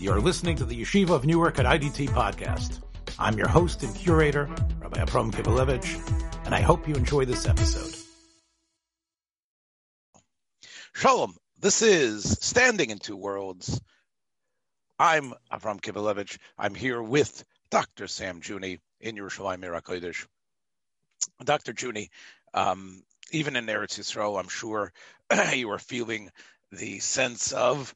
[0.00, 2.78] You're listening to the Yeshiva of Newark at IDT podcast.
[3.18, 7.96] I'm your host and curator, Rabbi Abram Kibalevich, and I hope you enjoy this episode.
[10.94, 11.34] Shalom.
[11.58, 13.80] This is Standing in Two Worlds.
[15.00, 16.38] I'm Avram Kibalevich.
[16.56, 17.42] I'm here with
[17.72, 18.06] Dr.
[18.06, 20.28] Sam Juni in Yerushalayim Mirakodesh.
[21.42, 21.72] Dr.
[21.72, 22.10] Juni,
[22.54, 23.02] um,
[23.32, 24.92] even in Eretz Yisrael, I'm sure
[25.52, 26.30] you are feeling
[26.70, 27.92] the sense of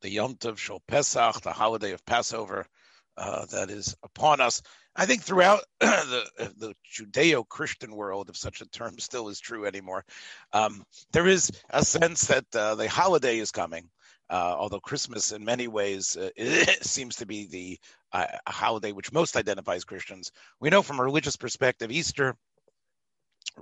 [0.00, 2.66] the Yom Tov shel Pesach, the holiday of Passover
[3.16, 4.62] uh, that is upon us.
[4.94, 6.24] I think throughout the,
[6.56, 10.04] the Judeo-Christian world, if such a term still is true anymore,
[10.52, 13.88] um, there is a sense that uh, the holiday is coming.
[14.30, 16.28] Uh, although Christmas, in many ways, uh,
[16.82, 17.78] seems to be the
[18.12, 22.36] uh, holiday which most identifies Christians, we know from a religious perspective, Easter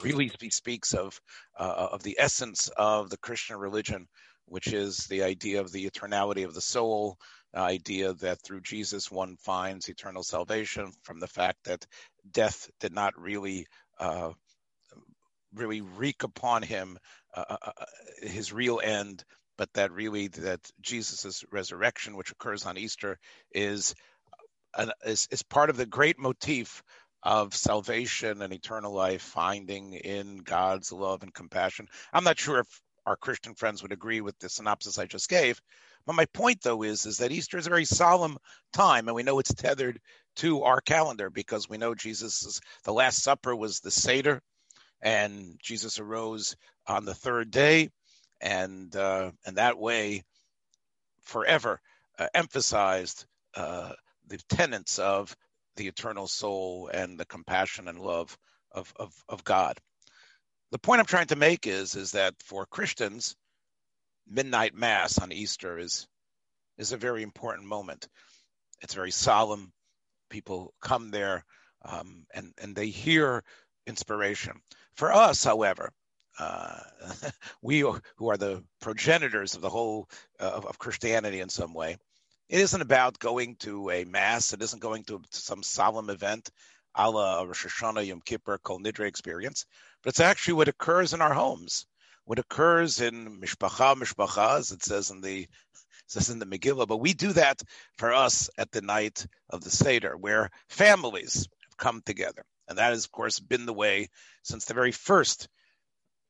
[0.02, 1.20] really speaks of
[1.58, 4.08] uh, of the essence of the Christian religion,
[4.46, 7.18] which is the idea of the eternality of the soul,
[7.52, 11.86] the idea that through Jesus one finds eternal salvation from the fact that
[12.30, 13.66] death did not really
[13.98, 14.30] uh,
[15.54, 16.98] really wreak upon him
[17.34, 17.84] uh, uh, uh
[18.22, 19.24] his real end,
[19.58, 23.18] but that really that Jesus' resurrection, which occurs on Easter,
[23.52, 23.94] is,
[24.76, 26.82] an, is is part of the great motif
[27.22, 31.88] of salvation and eternal life, finding in God's love and compassion.
[32.12, 35.60] I'm not sure if our Christian friends would agree with the synopsis I just gave.
[36.06, 38.38] But my point, though, is is that Easter is a very solemn
[38.72, 40.00] time, and we know it's tethered
[40.36, 44.42] to our calendar because we know Jesus' the Last Supper was the Seder,
[45.00, 47.90] and Jesus arose on the third day,
[48.40, 50.24] and uh, and that way,
[51.22, 51.80] forever
[52.18, 53.92] uh, emphasized uh,
[54.26, 55.36] the tenets of
[55.76, 58.36] the eternal soul and the compassion and love
[58.72, 59.78] of, of, of God
[60.70, 63.36] the point I'm trying to make is is that for Christians,
[64.28, 66.06] midnight mass on Easter is
[66.78, 68.08] is a very important moment.
[68.82, 69.72] It's very solemn.
[70.28, 71.44] People come there
[71.84, 73.44] um, and and they hear
[73.86, 74.60] inspiration.
[74.96, 75.92] For us, however,
[76.38, 76.80] uh,
[77.62, 80.08] we who are the progenitors of the whole
[80.40, 81.96] uh, of, of, Christianity in some way,
[82.48, 84.52] it isn't about going to a mass.
[84.52, 86.50] It isn't going to, to some solemn event,
[86.96, 89.66] a la Rosh Hashanah, Yom Kippur, Kol Nidre experience
[90.06, 91.84] but it's actually what occurs in our homes,
[92.26, 95.48] what occurs in mishpacha, mishpacha, as it says in the
[96.06, 96.86] says in the Megillah.
[96.86, 97.60] But we do that
[97.98, 102.90] for us at the night of the Seder, where families have come together, and that
[102.90, 104.08] has, of course, been the way
[104.44, 105.48] since the very first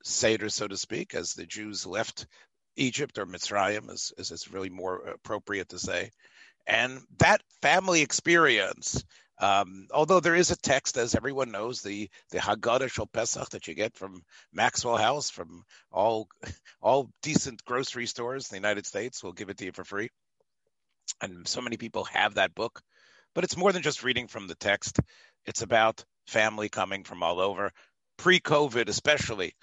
[0.03, 2.27] Seder, so to speak, as the Jews left
[2.77, 6.13] Egypt or Mitzrayim, as, as it's really more appropriate to say.
[6.67, 9.05] And that family experience
[9.39, 13.69] um, although there is a text, as everyone knows, the the Haggadah shel Pesach that
[13.69, 16.29] you get from Maxwell House, from all
[16.81, 20.09] all decent grocery stores in the United States, will give it to you for free.
[21.21, 22.81] And so many people have that book,
[23.35, 25.01] but it's more than just reading from the text.
[25.45, 27.73] It's about family coming from all over,
[28.17, 29.55] pre-COVID especially.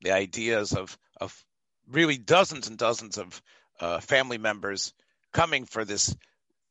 [0.00, 1.44] The ideas of of
[1.86, 3.42] really dozens and dozens of
[3.80, 4.94] uh, family members
[5.32, 6.16] coming for this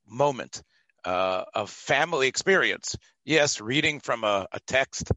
[0.07, 0.63] moment
[1.05, 2.95] uh, of family experience.
[3.25, 5.11] Yes, reading from a, a text,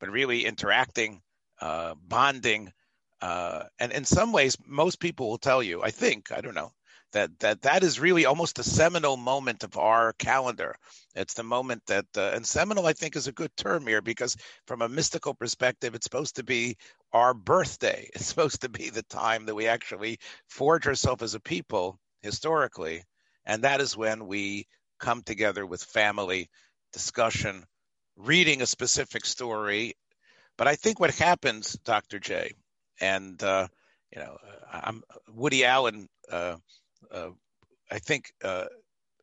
[0.00, 1.20] but really interacting,
[1.60, 2.72] uh, bonding,
[3.20, 5.82] uh, and in some ways, most people will tell you.
[5.82, 6.72] I think I don't know
[7.12, 10.76] that that that is really almost a seminal moment of our calendar.
[11.14, 14.36] It's the moment that, uh, and seminal, I think, is a good term here because
[14.66, 16.76] from a mystical perspective, it's supposed to be
[17.12, 18.10] our birthday.
[18.14, 20.18] It's supposed to be the time that we actually
[20.48, 23.04] forge ourselves as a people historically,
[23.46, 24.66] and that is when we
[24.98, 26.48] come together with family
[26.92, 27.64] discussion,
[28.16, 29.94] reading a specific story.
[30.56, 32.18] But I think what happens, Dr.
[32.18, 32.52] J,
[33.00, 33.68] and uh,
[34.14, 34.38] you know,
[34.72, 36.08] I'm Woody Allen.
[36.30, 36.56] Uh,
[37.10, 37.30] uh,
[37.90, 38.66] I think uh,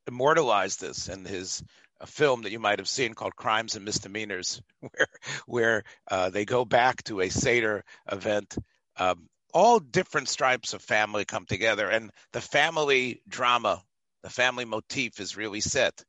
[0.07, 1.63] immortalized this in his
[2.01, 5.07] a film that you might have seen called Crimes and Misdemeanors, where
[5.45, 8.57] where uh, they go back to a Seder event.
[8.97, 13.83] Um, all different stripes of family come together, and the family drama
[14.23, 16.03] the family motif is really set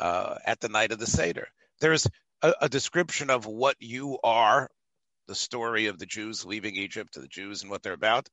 [0.00, 1.48] uh, at the night of the Seder.
[1.80, 2.06] There's
[2.42, 4.68] a, a, description of what you are,
[5.28, 8.28] the story of the Jews leaving Egypt, to the Jews and what they're about,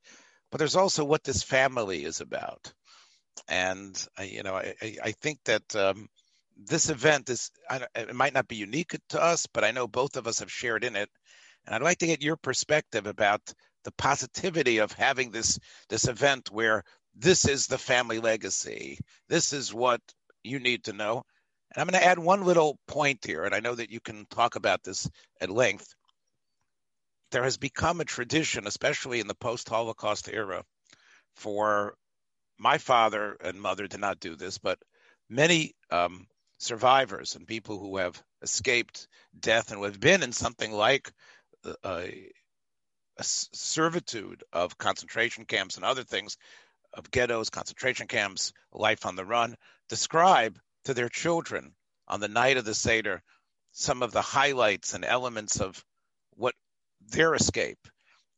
[0.51, 2.73] but there's also what this family is about.
[3.47, 6.07] And you know, I, I think that um,
[6.57, 7.51] this event is
[7.95, 10.83] it might not be unique to us, but I know both of us have shared
[10.83, 11.09] in it.
[11.65, 16.49] And I'd like to get your perspective about the positivity of having this this event
[16.51, 16.83] where
[17.19, 18.97] this is the family legacy.
[19.27, 20.01] This is what
[20.43, 21.23] you need to know.
[21.75, 24.25] And I'm going to add one little point here, and I know that you can
[24.29, 25.07] talk about this
[25.39, 25.93] at length.
[27.31, 30.63] There has become a tradition, especially in the post Holocaust era,
[31.35, 31.93] for
[32.57, 34.79] my father and mother did not do this, but
[35.29, 36.25] many um,
[36.57, 39.07] survivors and people who have escaped
[39.39, 41.11] death and who have been in something like
[41.83, 42.29] a,
[43.17, 46.37] a servitude of concentration camps and other things,
[46.99, 49.55] of ghettos, concentration camps, life on the run,
[49.87, 51.73] describe to their children
[52.07, 53.23] on the night of the Seder
[53.71, 55.83] some of the highlights and elements of
[56.35, 56.53] what
[57.01, 57.79] their escape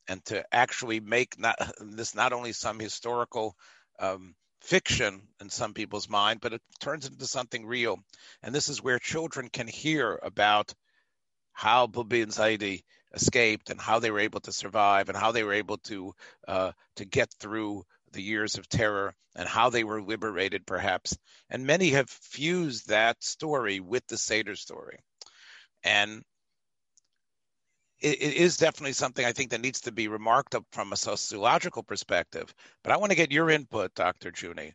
[0.08, 3.54] and to actually make not this not only some historical
[3.98, 7.98] um, fiction in some people's mind, but it turns into something real.
[8.42, 10.72] And this is where children can hear about
[11.52, 12.82] how Bubi and Zaidi
[13.14, 16.14] escaped and how they were able to survive and how they were able to
[16.48, 21.16] uh, to get through the years of terror and how they were liberated, perhaps.
[21.50, 24.98] And many have fused that story with the Seder story.
[25.82, 26.22] And
[28.00, 30.96] it, it is definitely something I think that needs to be remarked up from a
[30.96, 32.52] sociological perspective.
[32.82, 34.32] But I want to get your input, Dr.
[34.32, 34.72] Juni.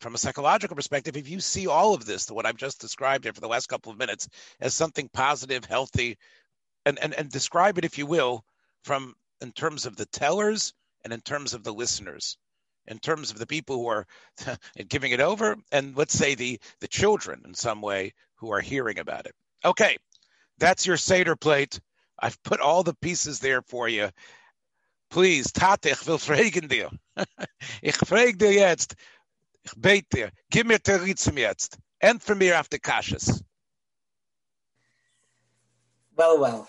[0.00, 3.34] From a psychological perspective, if you see all of this, what I've just described here
[3.34, 4.28] for the last couple of minutes,
[4.58, 6.16] as something positive, healthy,
[6.86, 8.42] and, and, and describe it, if you will,
[8.82, 10.72] from in terms of the tellers
[11.04, 12.38] and in terms of the listeners,
[12.86, 14.06] in terms of the people who are
[14.88, 18.98] giving it over, and let's say the the children in some way who are hearing
[18.98, 19.34] about it.
[19.64, 19.96] Okay,
[20.58, 21.80] that's your Seder plate.
[22.18, 24.10] I've put all the pieces there for you.
[25.10, 26.90] Please, Tate, ich will fragen dir.
[27.82, 28.94] ich frage dir jetzt.
[29.64, 30.30] Ich bete.
[30.50, 31.78] Gib mir Terizim jetzt.
[32.00, 33.42] And for mir after Kashas.
[36.16, 36.68] Well, well.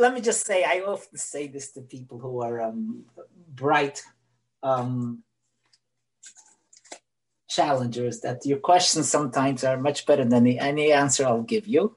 [0.00, 3.04] Let me just say, I often say this to people who are um,
[3.54, 4.02] bright
[4.62, 5.22] um,
[7.48, 11.96] challengers that your questions sometimes are much better than the, any answer I'll give you.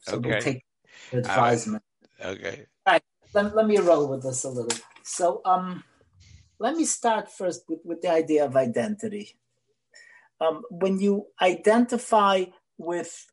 [0.00, 0.28] So okay.
[0.28, 0.64] we'll take
[1.12, 1.84] advisement.
[2.20, 2.66] Okay.
[2.84, 3.02] All right.
[3.32, 4.78] Let, let me roll with this a little.
[5.04, 5.84] So um,
[6.58, 9.36] let me start first with, with the idea of identity.
[10.40, 12.46] Um, when you identify
[12.76, 13.26] with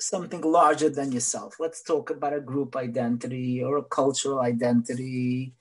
[0.00, 5.54] something larger than yourself, let's talk about a group identity or a cultural identity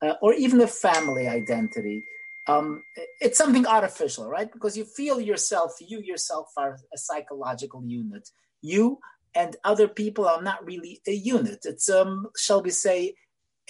[0.00, 2.04] uh, or even a family identity.
[2.48, 2.82] Um,
[3.20, 4.52] it's something artificial, right?
[4.52, 8.28] Because you feel yourself, you yourself are a psychological unit.
[8.62, 8.98] You
[9.34, 11.60] and other people are not really a unit.
[11.64, 13.14] It's um, shall we say,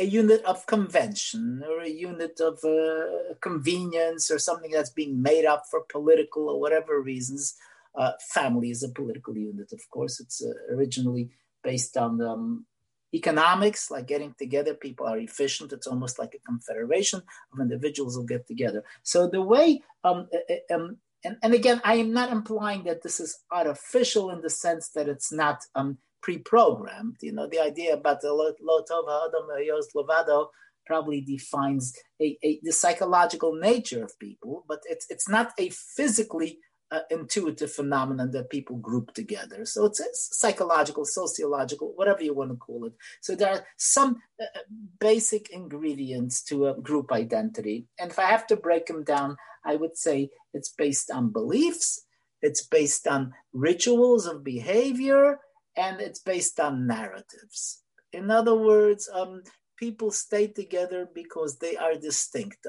[0.01, 5.45] a unit of convention or a unit of uh, convenience or something that's being made
[5.45, 7.55] up for political or whatever reasons.
[7.95, 10.21] Uh, family is a political unit, of course.
[10.21, 11.31] It's uh, originally
[11.63, 12.67] based on um,
[13.15, 14.75] economics, like getting together.
[14.75, 15.73] People are efficient.
[15.73, 17.23] It's almost like a confederation
[17.53, 18.83] of individuals who get together.
[19.03, 20.29] So the way um,
[20.73, 24.89] um, and, and again, I am not implying that this is artificial in the sense
[24.91, 27.17] that it's not um, pre-programmed.
[27.21, 30.49] You know, the idea about the Lotova Adam Lovado
[30.85, 36.59] probably defines a, a, the psychological nature of people, but it's it's not a physically
[36.93, 39.65] uh, intuitive phenomenon that people group together.
[39.65, 42.93] So it's, it's, psychological, sociological, whatever you want to call it.
[43.21, 44.61] So there are some uh, uh
[45.01, 49.77] basic ingredients to a group identity, and if I have to break them down, I
[49.77, 52.05] would say it's based on beliefs,
[52.43, 55.41] it's based on rituals of behavior,
[55.77, 57.83] and it's based on narratives.
[58.13, 59.43] In other words, um,
[59.79, 62.67] people stay together because they are distinct.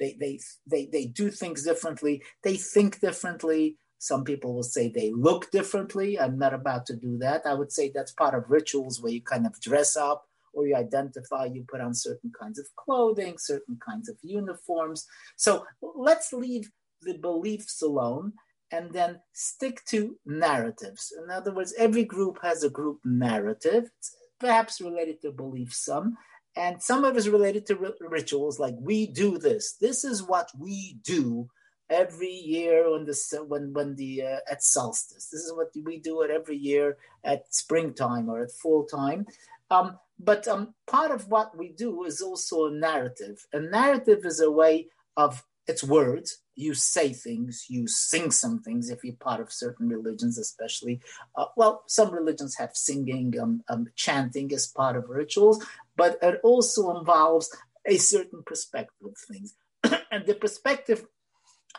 [0.00, 2.22] They, they, they, they do things differently.
[2.42, 3.78] They think differently.
[3.98, 6.18] Some people will say they look differently.
[6.18, 7.46] I'm not about to do that.
[7.46, 10.76] I would say that's part of rituals where you kind of dress up or you
[10.76, 15.06] identify, you put on certain kinds of clothing, certain kinds of uniforms.
[15.36, 16.70] So let's leave
[17.02, 18.34] the beliefs alone
[18.70, 21.12] and then stick to narratives.
[21.22, 26.16] In other words, every group has a group narrative, it's perhaps related to beliefs some,
[26.56, 29.72] and some of it is related to rituals like we do this.
[29.80, 31.48] This is what we do
[31.90, 35.28] every year when the when when the uh, at solstice.
[35.30, 39.26] This is what we do it every year at springtime or at fall time.
[39.70, 43.46] Um, but um, part of what we do is also a narrative.
[43.52, 46.42] A narrative is a way of it's words.
[46.56, 51.00] You say things, you sing some things if you're part of certain religions, especially.
[51.34, 55.64] Uh, well, some religions have singing, um, um, chanting as part of rituals,
[55.96, 57.54] but it also involves
[57.86, 59.54] a certain perspective of things.
[60.10, 61.04] and the perspective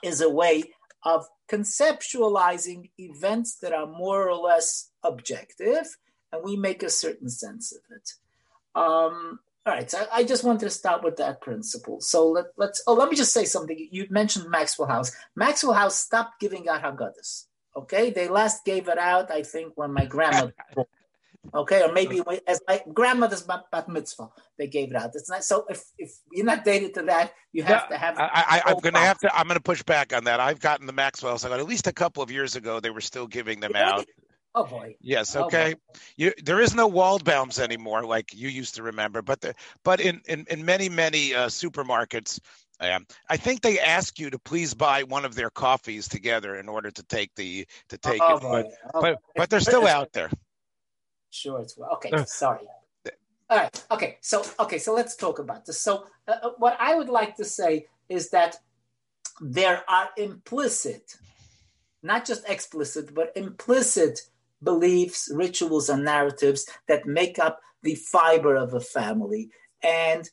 [0.03, 0.63] is a way
[1.03, 5.97] of conceptualizing events that are more or less objective,
[6.31, 8.11] and we make a certain sense of it.
[8.75, 11.99] Um, all right, so I just wanted to start with that principle.
[11.99, 13.87] So let, us Oh, let me just say something.
[13.91, 15.11] You mentioned Maxwell House.
[15.35, 17.45] Maxwell House stopped giving out Haggadahs.
[17.75, 20.53] Okay, they last gave it out, I think, when my grandmother.
[21.53, 25.11] Okay, or maybe as my grandmother's bat, mitzvah, they gave it out.
[25.13, 25.65] It's not so.
[25.69, 28.15] If if you're not dated to that, you have yeah, to have.
[28.17, 29.35] I, am going to have to.
[29.35, 30.39] I'm going to push back on that.
[30.39, 31.45] I've gotten the Maxwell's.
[31.45, 32.79] I got at least a couple of years ago.
[32.79, 34.05] They were still giving them out.
[34.55, 34.95] Oh boy.
[35.01, 35.35] Yes.
[35.35, 35.75] Okay.
[35.75, 39.21] Oh you, there is no Waldbaums anymore, like you used to remember.
[39.21, 42.39] But the, but in in, in many many uh, supermarkets,
[42.79, 46.69] um, I think they ask you to please buy one of their coffees together in
[46.69, 48.41] order to take the to take oh, it.
[48.41, 49.01] But, oh.
[49.01, 50.29] but but they're still out there.
[51.29, 51.91] Sure, it's well.
[51.93, 52.67] Okay, sorry.
[53.49, 53.85] All right.
[53.91, 54.17] Okay.
[54.21, 54.79] So okay.
[54.79, 55.79] So let's talk about this.
[55.79, 58.57] So uh, uh, what I would like to say is that
[59.39, 61.15] there are implicit,
[62.01, 64.21] not just explicit, but implicit
[64.63, 69.49] beliefs, rituals, and narratives that make up the fiber of a family.
[69.83, 70.27] And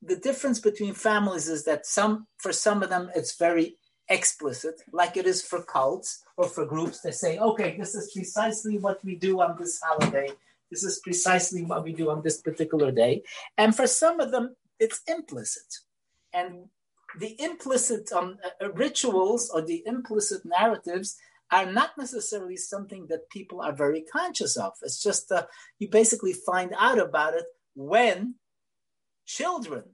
[0.00, 3.76] the difference between families is that some, for some of them, it's very
[4.08, 8.78] explicit, like it is for cults or for groups that say, okay, this is precisely
[8.78, 10.28] what we do on this holiday.
[10.70, 13.22] This is precisely what we do on this particular day.
[13.56, 15.72] And for some of them, it's implicit.
[16.32, 16.66] And
[17.18, 21.16] the implicit um, uh, rituals or the implicit narratives
[21.50, 24.72] are not necessarily something that people are very conscious of.
[24.82, 25.46] It's just uh,
[25.78, 27.44] you basically find out about it
[27.74, 28.34] when
[29.24, 29.84] children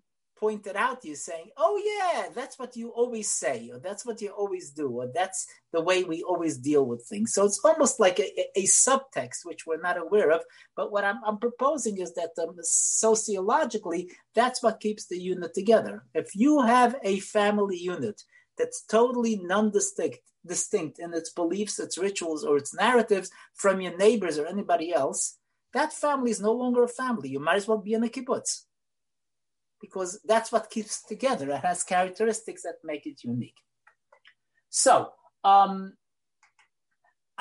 [0.40, 4.30] pointed out you saying, Oh, yeah, that's what you always say, or that's what you
[4.30, 7.34] always do, or that's the way we always deal with things.
[7.34, 10.40] So it's almost like a, a subtext, which we're not aware of.
[10.74, 16.04] But what I'm, I'm proposing is that um, sociologically, that's what keeps the unit together.
[16.14, 18.22] If you have a family unit
[18.56, 24.38] that's totally non-distinct distinct in its beliefs, its rituals, or its narratives from your neighbors
[24.38, 25.36] or anybody else,
[25.74, 27.28] that family is no longer a family.
[27.28, 28.62] You might as well be in a kibbutz
[29.80, 31.50] because that's what keeps together.
[31.50, 33.56] It has characteristics that make it unique.
[34.68, 35.12] So,
[35.44, 35.94] um,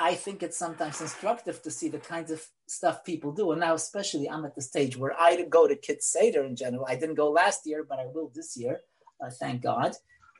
[0.01, 3.51] I think it's sometimes instructive to see the kinds of stuff people do.
[3.51, 6.85] And now, especially, I'm at the stage where I go to Kids Seder in general.
[6.87, 8.79] I didn't go last year, but I will this year,
[9.21, 9.91] uh, thank God,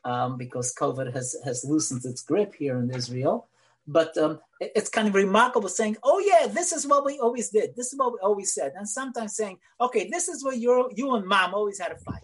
[0.06, 3.49] um, because COVID has, has loosened its grip here in Israel.
[3.92, 7.50] But um, it, it's kind of remarkable saying, oh, yeah, this is what we always
[7.50, 7.76] did.
[7.76, 8.74] This is what we always said.
[8.76, 12.24] And sometimes saying, okay, this is where you you and mom always had a fight.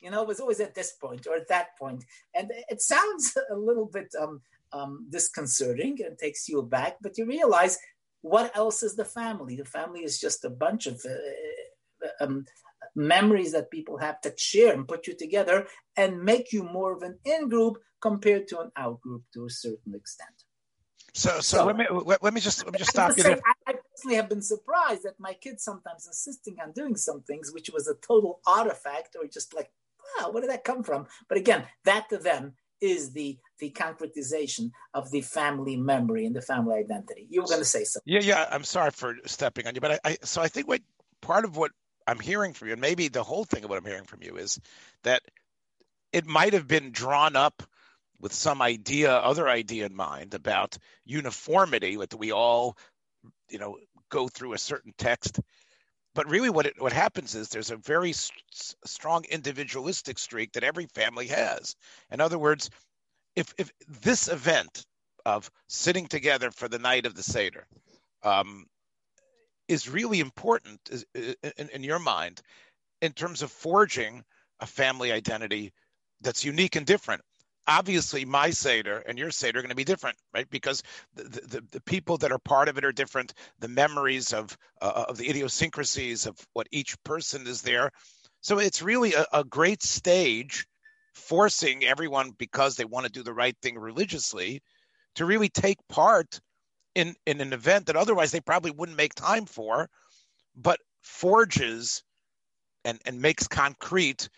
[0.00, 2.04] You know, it was always at this point or at that point.
[2.34, 4.40] And it sounds a little bit um,
[4.72, 7.78] um, disconcerting and takes you aback, but you realize
[8.22, 9.54] what else is the family?
[9.54, 12.46] The family is just a bunch of uh, um,
[12.96, 17.02] memories that people have that share and put you together and make you more of
[17.02, 20.45] an in group compared to an out group to a certain extent.
[21.16, 21.86] So, so, so let me
[22.20, 23.40] let me just let me just stop you there.
[23.46, 27.52] I, I personally have been surprised that my kids sometimes insisting on doing some things,
[27.54, 29.70] which was a total artifact or just like,
[30.20, 31.06] wow, where did that come from?
[31.26, 36.42] But again, that to them is the the concretization of the family memory and the
[36.42, 37.26] family identity.
[37.30, 38.12] You were going to say something.
[38.12, 38.46] Yeah, yeah.
[38.50, 40.82] I'm sorry for stepping on you, but I, I so I think what
[41.22, 41.70] part of what
[42.06, 44.36] I'm hearing from you, and maybe the whole thing of what I'm hearing from you
[44.36, 44.60] is
[45.02, 45.22] that
[46.12, 47.62] it might have been drawn up
[48.20, 52.76] with some idea, other idea in mind about uniformity, that we all,
[53.50, 55.40] you know, go through a certain text.
[56.14, 58.14] But really, what it, what happens is there's a very
[58.84, 61.76] strong individualistic streak that every family has.
[62.10, 62.70] In other words,
[63.34, 64.86] if if this event
[65.26, 67.66] of sitting together for the night of the seder
[68.22, 68.64] um,
[69.68, 70.80] is really important
[71.14, 72.40] in, in, in your mind
[73.02, 74.24] in terms of forging
[74.60, 75.72] a family identity
[76.22, 77.22] that's unique and different
[77.66, 80.48] obviously my Seder and your Seder are going to be different, right?
[80.50, 80.82] Because
[81.14, 83.34] the, the, the, people that are part of it are different.
[83.60, 87.90] The memories of uh, of the idiosyncrasies of what each person is there.
[88.40, 90.66] So it's really a, a great stage
[91.14, 94.62] forcing everyone because they want to do the right thing religiously
[95.16, 96.40] to really take part
[96.94, 99.88] in, in an event that otherwise they probably wouldn't make time for,
[100.54, 102.02] but forges
[102.84, 104.28] and, and makes concrete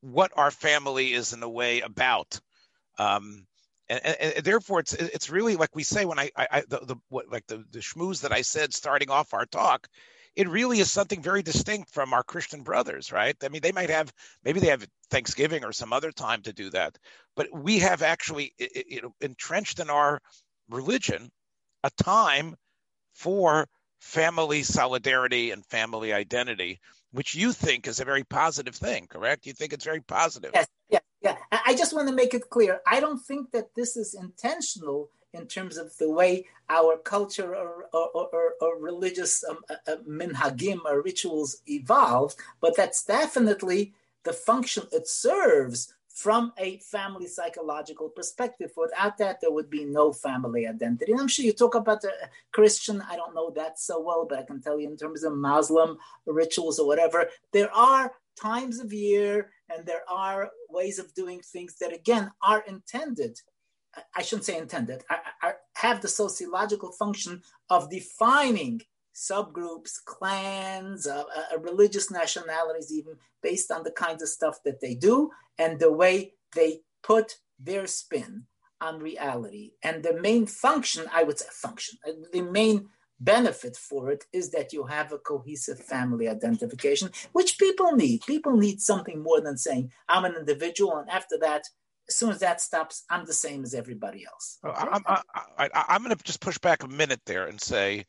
[0.00, 2.40] what our family is in a way about.
[3.00, 3.46] Um,
[3.88, 6.96] and, and, and, therefore, it's it's really like we say when I, I, the, the
[7.08, 9.88] what like the the schmooze that I said starting off our talk,
[10.36, 13.34] it really is something very distinct from our Christian brothers, right?
[13.42, 14.12] I mean, they might have
[14.44, 16.98] maybe they have Thanksgiving or some other time to do that,
[17.34, 20.20] but we have actually you know entrenched in our
[20.68, 21.30] religion
[21.82, 22.54] a time
[23.14, 23.66] for
[23.98, 26.80] family solidarity and family identity,
[27.12, 29.46] which you think is a very positive thing, correct?
[29.46, 30.52] You think it's very positive.
[30.54, 31.36] Yes, yeah, yeah.
[31.52, 32.80] I just want to make it clear.
[32.86, 37.84] I don't think that this is intentional in terms of the way our culture or,
[37.92, 43.92] or, or, or religious um, uh, uh, minhagim or rituals evolve, but that's definitely
[44.24, 48.72] the function it serves from a family psychological perspective.
[48.76, 51.12] Without that, there would be no family identity.
[51.12, 52.12] And I'm sure you talk about the
[52.52, 55.32] Christian, I don't know that so well, but I can tell you in terms of
[55.34, 55.96] Muslim
[56.26, 61.76] rituals or whatever, there are times of year and there are ways of doing things
[61.80, 63.38] that, again, are intended.
[64.14, 68.82] I shouldn't say intended, I, I have the sociological function of defining
[69.14, 74.94] subgroups, clans, uh, uh, religious nationalities, even based on the kinds of stuff that they
[74.94, 78.44] do and the way they put their spin
[78.80, 79.72] on reality.
[79.82, 82.88] And the main function, I would say, function, uh, the main
[83.20, 88.22] benefit for it is that you have a cohesive family identification, which people need.
[88.26, 91.64] People need something more than saying, I'm an individual, and after that,
[92.08, 94.58] as soon as that stops, I'm the same as everybody else.
[94.64, 94.80] Oh, okay?
[94.90, 98.04] I'm, I, I'm going to just push back a minute there and say,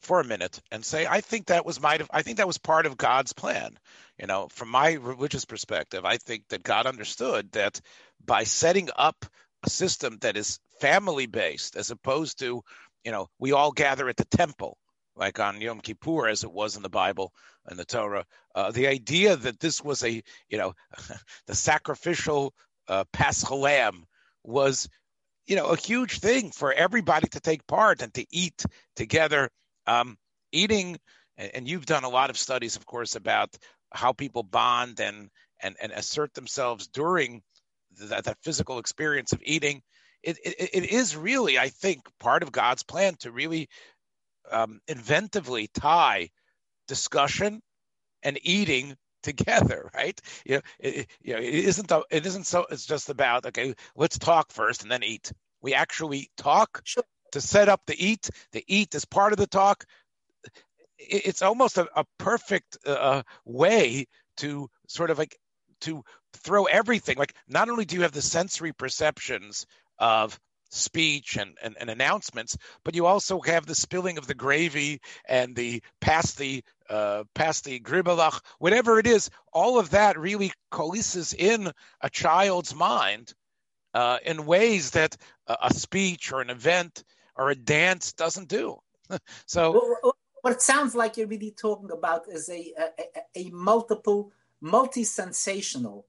[0.00, 2.58] for a minute and say, I think that was might have, I think that was
[2.58, 3.78] part of God's plan.
[4.18, 7.80] You know, from my religious perspective, I think that God understood that
[8.24, 9.24] by setting up
[9.62, 12.62] a system that is family based, as opposed to,
[13.04, 14.78] you know, we all gather at the temple,
[15.16, 17.32] like on Yom Kippur, as it was in the Bible
[17.66, 20.74] and the Torah, uh, the idea that this was a, you know,
[21.46, 22.54] the sacrificial
[22.88, 24.04] uh, Paschal lamb
[24.42, 24.88] was
[25.46, 28.64] you know a huge thing for everybody to take part and to eat
[28.96, 29.50] together
[29.86, 30.16] um,
[30.52, 30.98] eating,
[31.36, 33.54] and you've done a lot of studies, of course, about
[33.92, 35.30] how people bond and
[35.62, 37.42] and, and assert themselves during
[37.98, 39.82] that, that physical experience of eating.
[40.24, 43.68] It, it, it is really, I think, part of God's plan to really
[44.50, 46.30] um, inventively tie
[46.88, 47.60] discussion
[48.22, 50.20] and eating together, right?
[50.44, 52.66] You know, it, you know, it isn't it isn't so.
[52.70, 55.32] It's just about okay, let's talk first and then eat.
[55.60, 56.80] We actually talk.
[56.84, 58.30] Sure to set up the eat.
[58.52, 59.84] The eat is part of the talk.
[60.98, 64.06] It's almost a, a perfect uh, way
[64.38, 65.36] to sort of like
[65.80, 66.04] to
[66.44, 67.18] throw everything.
[67.18, 69.66] Like not only do you have the sensory perceptions
[69.98, 70.38] of
[70.74, 75.54] speech and, and, and, announcements, but you also have the spilling of the gravy and
[75.54, 79.30] the past the uh, past the gribelach, whatever it is.
[79.52, 83.32] All of that really coalesces in a child's mind
[83.94, 87.04] uh, in ways that a, a speech or an event
[87.36, 88.76] or a dance doesn't do.
[89.46, 89.72] so,
[90.42, 96.06] what it sounds like you're really talking about is a a, a multiple, multi-sensational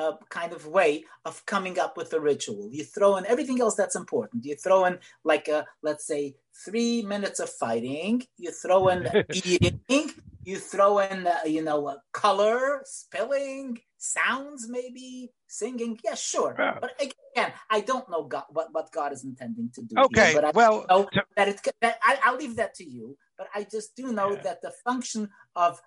[0.00, 2.68] uh, kind of way of coming up with a ritual.
[2.72, 4.46] You throw in everything else that's important.
[4.46, 8.22] You throw in like a let's say three minutes of fighting.
[8.38, 10.10] You throw in eating.
[10.42, 15.98] You throw in uh, you know uh, color, spelling, sounds, maybe singing.
[16.02, 16.54] Yeah, sure.
[16.56, 19.96] But again, I don't know God, what what God is intending to do.
[20.06, 21.60] Okay, here, but I well, know that it.
[21.82, 23.18] That I, will leave that to you.
[23.36, 24.42] But I just do know yeah.
[24.44, 25.80] that the function of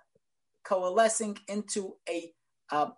[0.64, 2.32] coalescing into a
[2.72, 2.92] uh,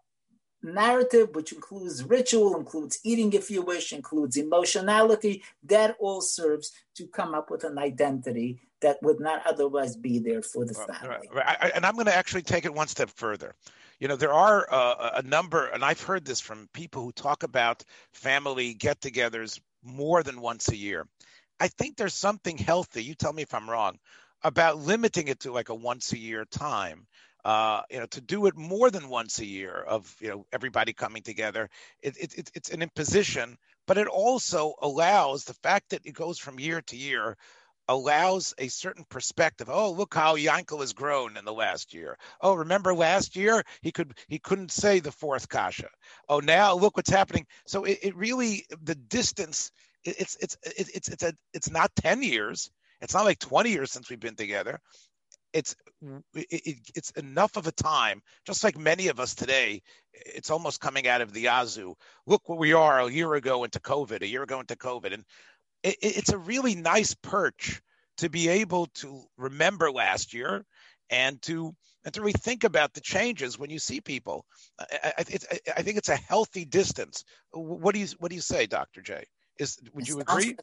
[0.65, 7.07] narrative, which includes ritual, includes eating, if you wish, includes emotionality, that all serves to
[7.07, 11.29] come up with an identity that would not otherwise be there for the family.
[11.33, 11.71] Right, right.
[11.73, 13.55] and I'm going to actually take it one step further.
[13.99, 17.43] You know, there are uh, a number, and I've heard this from people who talk
[17.43, 21.07] about family get togethers more than once a year.
[21.59, 23.97] I think there's something healthy, you tell me if I'm wrong,
[24.43, 27.07] about limiting it to like a once a year time
[27.45, 30.93] uh, you know, to do it more than once a year of you know everybody
[30.93, 31.69] coming together,
[32.01, 33.57] it, it, it, it's an imposition.
[33.85, 37.37] But it also allows the fact that it goes from year to year
[37.87, 39.69] allows a certain perspective.
[39.71, 42.17] Oh, look how Yankel has grown in the last year.
[42.41, 45.89] Oh, remember last year he could he couldn't say the fourth kasha.
[46.27, 47.45] Oh, now look what's happening.
[47.67, 49.71] So it, it really the distance.
[50.03, 52.71] it's it's it's it's a it's not ten years.
[53.01, 54.79] It's not like 20 years since we've been together
[55.55, 55.75] it's
[56.35, 59.81] it, it's enough of a time just like many of us today
[60.13, 61.95] it's almost coming out of the yazoo.
[62.27, 65.13] Look where we are a year ago into covid a year ago into covid.
[65.13, 65.23] And
[65.83, 67.81] it, it's a really nice perch
[68.17, 70.65] to be able to remember last year
[71.09, 74.45] and to and to really think about the changes when you see people.
[74.79, 75.23] I, I,
[75.77, 77.23] I think it's a healthy distance.
[77.51, 79.25] What do you what do you say dr j?
[79.57, 80.55] Is would you agree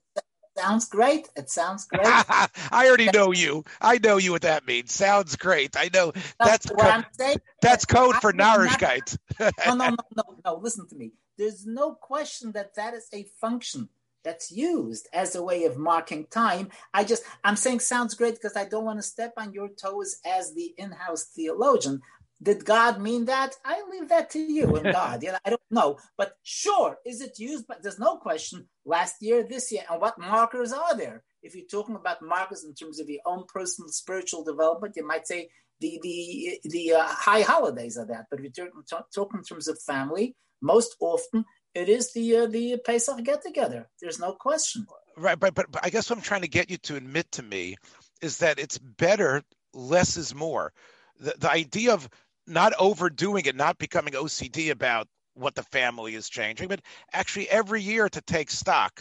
[0.57, 1.29] Sounds great.
[1.37, 2.05] It sounds great.
[2.05, 3.65] I already know you.
[3.81, 4.93] I know you what that means.
[4.93, 5.77] Sounds great.
[5.77, 7.38] I know that's what I'm saying.
[7.62, 9.17] That's code for Narishkeit.
[9.41, 10.55] no, no, no, no, no.
[10.57, 11.12] Listen to me.
[11.38, 13.88] There's no question that that is a function
[14.25, 16.69] that's used as a way of marking time.
[16.95, 20.17] I just I'm saying sounds great because I don't want to step on your toes
[20.25, 22.01] as the in-house theologian.
[22.43, 23.55] Did God mean that?
[23.65, 25.23] I leave that to you and God.
[25.23, 25.99] You know, I don't know.
[26.17, 27.67] But sure, is it used?
[27.69, 29.83] But there's no question last year, this year.
[29.89, 31.23] And what markers are there?
[31.43, 35.27] If you're talking about markers in terms of your own personal spiritual development, you might
[35.27, 35.51] say
[35.81, 38.27] the the the uh, high holidays are that.
[38.31, 38.69] But if you're
[39.15, 43.89] talking in terms of family, most often it is the uh, the Pesach get together.
[44.01, 44.87] There's no question.
[45.17, 47.43] Right, but, but but I guess what I'm trying to get you to admit to
[47.43, 47.77] me
[48.21, 49.43] is that it's better
[49.75, 50.73] less is more.
[51.19, 52.09] The the idea of
[52.47, 56.81] not overdoing it, not becoming OCD about what the family is changing, but
[57.13, 59.01] actually every year to take stock.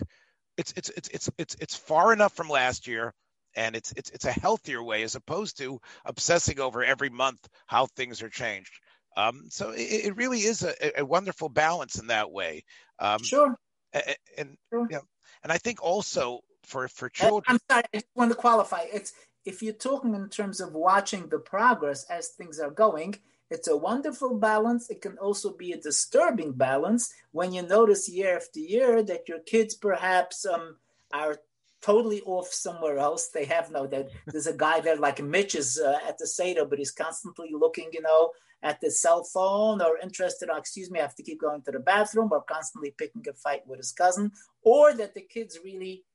[0.58, 3.14] It's it's it's it's it's it's far enough from last year
[3.56, 7.86] and it's it's it's a healthier way as opposed to obsessing over every month how
[7.86, 8.72] things are changed.
[9.18, 12.64] Um, so it, it, really is a, a, wonderful balance in that way.
[12.98, 13.58] Um, sure.
[13.92, 14.88] And, and sure.
[14.90, 15.02] Know,
[15.44, 17.44] and I think also for for children.
[17.48, 18.86] I'm sorry, I just want to qualify.
[18.94, 19.12] It's
[19.44, 23.16] if you're talking in terms of watching the progress as things are going.
[23.52, 24.90] It's a wonderful balance.
[24.90, 29.40] It can also be a disturbing balance when you notice year after year that your
[29.40, 30.78] kids perhaps um,
[31.14, 31.36] are
[31.82, 33.28] totally off somewhere else.
[33.28, 36.64] They have no that there's a guy there like Mitch is uh, at the Seder,
[36.64, 38.32] but he's constantly looking, you know,
[38.64, 40.50] at the cell phone or interested.
[40.50, 43.34] Oh, excuse me, I have to keep going to the bathroom, or constantly picking a
[43.34, 44.32] fight with his cousin,
[44.64, 46.06] or that the kids really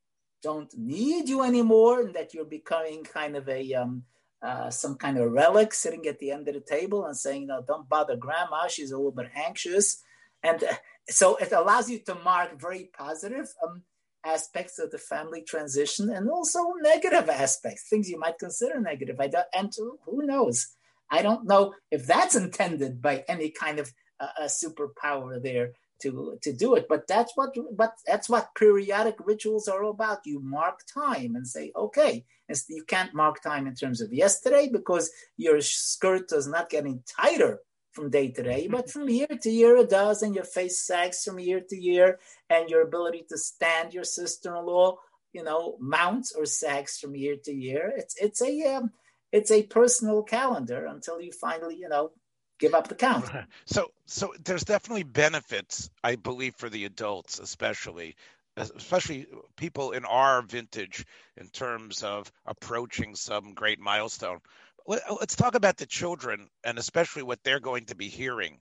[0.43, 4.05] don't need you anymore, and that you're becoming kind of a um,
[4.47, 7.65] uh, some kind of relic sitting at the end of the table and saying, know,
[7.67, 10.03] don't bother grandma, she's a little bit anxious.
[10.43, 10.75] And uh,
[11.09, 13.83] so it allows you to mark very positive um,
[14.25, 19.19] aspects of the family transition and also negative aspects, things you might consider negative.
[19.19, 19.73] I don't, and
[20.05, 20.69] who knows?
[21.11, 26.39] I don't know if that's intended by any kind of uh, a superpower there to
[26.43, 26.87] to do it.
[26.89, 30.27] But that's what but that's what periodic rituals are all about.
[30.27, 32.25] You mark time and say, okay,
[32.69, 37.61] you can't mark time in terms of yesterday because your skirt is not getting tighter
[37.93, 41.25] from day to day, but from year to year it does, and your face sags
[41.25, 42.19] from year to year,
[42.51, 44.97] and your ability to stand your sister-in-law,
[45.33, 47.93] you know, mounts or sags from year to year.
[47.97, 48.93] It's it's a um,
[49.33, 52.13] it's a personal calendar until you finally, you know,
[52.59, 53.27] give up the count.
[53.67, 58.17] So so there's definitely benefits, I believe, for the adults, especially
[58.57, 61.05] especially people in our vintage
[61.37, 64.41] in terms of approaching some great milestone
[64.87, 68.59] let, us talk about the children and especially what they're going to be hearing.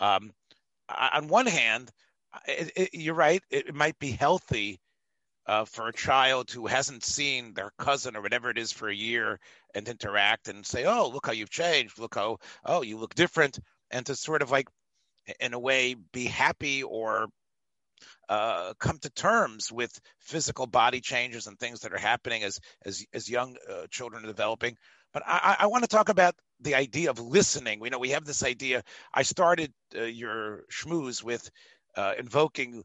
[0.00, 0.32] Um,
[0.88, 1.90] on one hand,
[2.46, 3.42] it, it, you're right.
[3.50, 4.78] It, might be healthy
[5.46, 8.94] uh, for a child who hasn't seen their cousin or whatever it is for a
[8.94, 9.38] year
[9.74, 11.98] and interact and say, "Oh, look how you've changed.
[11.98, 13.58] Look how oh you look different,"
[13.90, 14.68] and to sort of like,
[15.40, 17.28] in a way, be happy or
[18.28, 23.04] uh, come to terms with physical body changes and things that are happening as as
[23.12, 24.76] as young uh, children are developing.
[25.12, 27.80] But I, I want to talk about the idea of listening.
[27.80, 28.82] We know we have this idea.
[29.14, 31.48] I started uh, your schmooze with
[31.96, 32.82] uh, invoking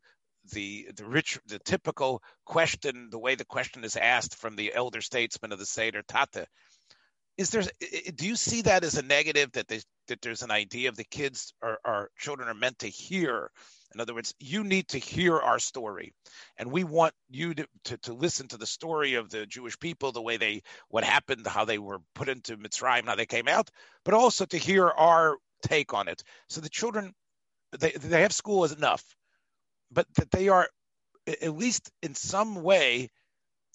[0.51, 5.01] the the rich the typical question, the way the question is asked from the elder
[5.01, 6.47] statesman of the Seder Tata.
[7.37, 7.63] Is there
[8.15, 11.05] do you see that as a negative that they, that there's an idea of the
[11.05, 13.51] kids or our children are meant to hear
[13.93, 16.13] in other words, you need to hear our story.
[16.57, 20.11] And we want you to, to, to, listen to the story of the Jewish people,
[20.11, 23.69] the way they, what happened, how they were put into Mitzrayim, how they came out,
[24.05, 26.23] but also to hear our take on it.
[26.47, 27.13] So the children,
[27.77, 29.03] they, they have school as enough,
[29.91, 30.67] but that they are,
[31.27, 33.09] at least in some way,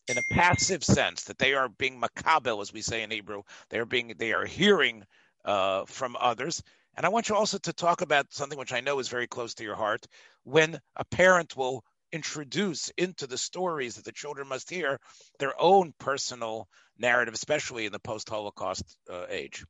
[0.08, 3.78] in a passive sense, that they are being makabel, as we say in Hebrew, they
[3.78, 5.04] are being, they are hearing
[5.44, 6.62] uh, from others
[6.96, 9.54] and I want you also to talk about something which I know is very close
[9.54, 10.06] to your heart
[10.44, 14.98] when a parent will introduce into the stories that the children must hear
[15.38, 19.64] their own personal narrative, especially in the post Holocaust uh, age.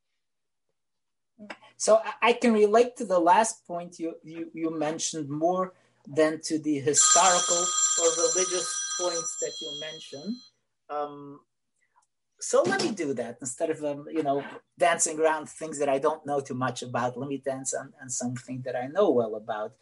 [1.76, 5.74] So I can relate to the last point you, you, you mentioned more
[6.06, 10.36] than to the historical or religious points that you mentioned.
[10.88, 11.40] Um,
[12.40, 14.44] so let me do that instead of um, you know
[14.78, 17.16] dancing around things that I don't know too much about.
[17.16, 19.72] Let me dance on, on something that I know well about.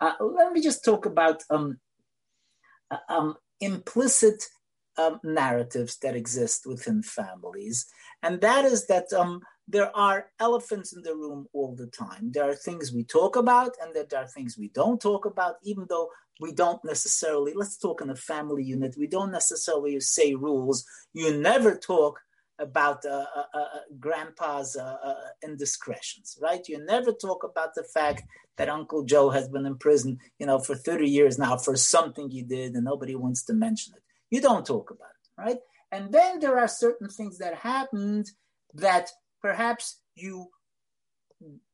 [0.00, 1.78] Uh, let me just talk about um,
[2.90, 4.44] uh, um, implicit
[4.96, 7.86] um, narratives that exist within families,
[8.22, 12.30] and that is that um, there are elephants in the room all the time.
[12.32, 15.86] There are things we talk about, and there are things we don't talk about, even
[15.88, 20.84] though we don't necessarily, let's talk in a family unit, we don't necessarily say rules.
[21.12, 22.20] You never talk
[22.58, 23.66] about uh, uh, uh,
[23.98, 26.68] grandpa's uh, uh, indiscretions, right?
[26.68, 28.22] You never talk about the fact
[28.56, 32.30] that Uncle Joe has been in prison, you know, for 30 years now for something
[32.30, 34.02] he did and nobody wants to mention it.
[34.30, 35.58] You don't talk about it, right?
[35.90, 38.30] And then there are certain things that happened
[38.74, 39.10] that
[39.44, 40.48] perhaps you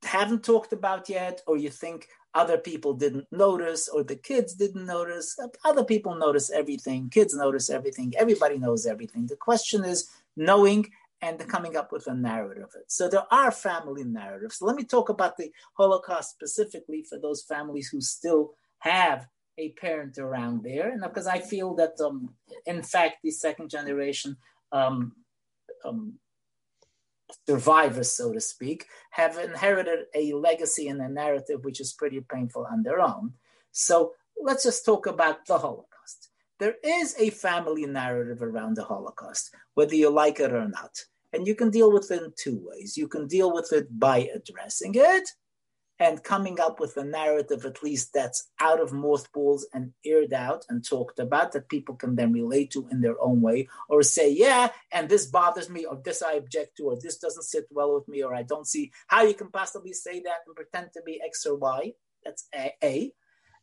[0.03, 4.87] haven't talked about yet, or you think other people didn't notice or the kids didn't
[4.87, 10.89] notice other people notice everything kids notice everything everybody knows everything the question is knowing
[11.23, 12.91] and coming up with a narrative of it.
[12.91, 14.63] So there are family narratives.
[14.63, 19.27] Let me talk about the Holocaust specifically for those families who still have
[19.59, 22.31] a parent around there, and because I feel that, um,
[22.65, 24.37] in fact, the second generation
[24.73, 25.13] um,
[25.85, 26.15] um,
[27.47, 32.67] survivors, so to speak, have inherited a legacy and a narrative which is pretty painful
[32.71, 33.35] on their own.
[33.73, 36.31] So let's just talk about the Holocaust.
[36.59, 41.05] There is a family narrative around the Holocaust, whether you like it or not.
[41.33, 42.97] And you can deal with it in two ways.
[42.97, 45.29] You can deal with it by addressing it,
[46.01, 50.65] and coming up with a narrative at least that's out of mothballs and aired out
[50.71, 54.33] and talked about that people can then relate to in their own way or say
[54.33, 57.95] yeah and this bothers me or this i object to or this doesn't sit well
[57.95, 61.03] with me or i don't see how you can possibly say that and pretend to
[61.05, 61.93] be x or y.
[62.25, 63.13] That's a, a.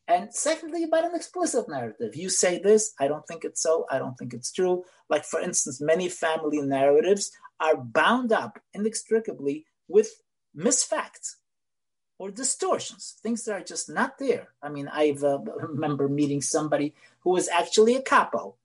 [0.08, 2.16] and secondly about an explicit narrative.
[2.16, 4.84] You say this i don't think it's so i don't think it's true.
[5.10, 10.12] Like for instance many family narratives are bound up inextricably with
[10.56, 11.37] misfacts
[12.20, 14.50] or distortions, things that are just not there.
[14.62, 18.56] I mean, I uh, remember meeting somebody who was actually a capo,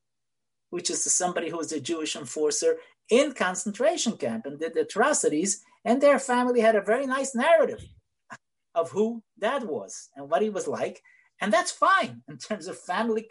[0.70, 2.76] which is somebody who was a Jewish enforcer
[3.10, 7.84] in concentration camp and did atrocities, and their family had a very nice narrative
[8.74, 11.02] of who that was and what he was like,
[11.40, 13.28] and that's fine in terms of family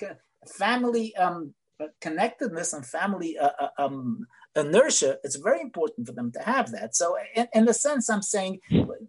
[0.47, 1.53] family um,
[1.99, 6.95] connectedness and family uh, uh um, inertia, it's very important for them to have that.
[6.95, 8.59] So, in, in a sense, I'm saying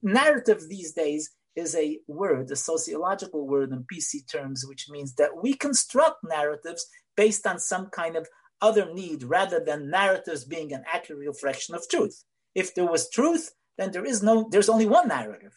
[0.03, 5.43] narrative these days is a word, a sociological word in PC terms, which means that
[5.43, 8.29] we construct narratives based on some kind of
[8.61, 12.25] other need rather than narratives being an accurate reflection of truth.
[12.55, 15.53] If there was truth, then there is no, there's only one narrative.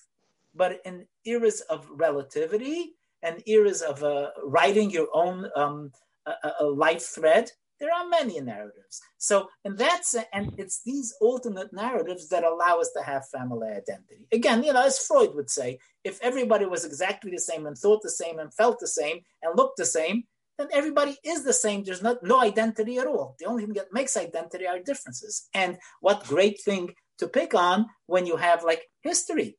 [0.53, 5.91] But in eras of relativity and eras of uh, writing your own um,
[6.25, 9.01] a, a life thread, there are many narratives.
[9.17, 14.27] So, and that's and it's these alternate narratives that allow us to have family identity.
[14.31, 18.01] Again, you know, as Freud would say, if everybody was exactly the same and thought
[18.01, 20.23] the same and felt the same and looked the same,
[20.57, 21.83] then everybody is the same.
[21.83, 23.35] There's not no identity at all.
[23.39, 25.49] The only thing that makes identity are differences.
[25.53, 29.57] And what great thing to pick on when you have like history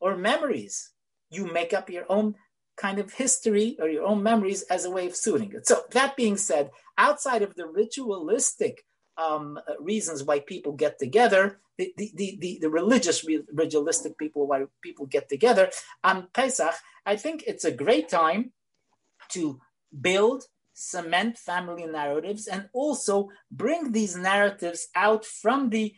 [0.00, 0.90] or memories.
[1.30, 2.34] You make up your own
[2.76, 5.66] kind of history or your own memories as a way of soothing it.
[5.66, 8.84] So, that being said, outside of the ritualistic
[9.16, 15.06] um, reasons why people get together, the, the, the, the, religious, ritualistic people, why people
[15.06, 15.70] get together
[16.04, 18.52] on Pesach, I think it's a great time
[19.30, 19.60] to
[20.00, 25.94] build, cement family narratives, and also bring these narratives out from the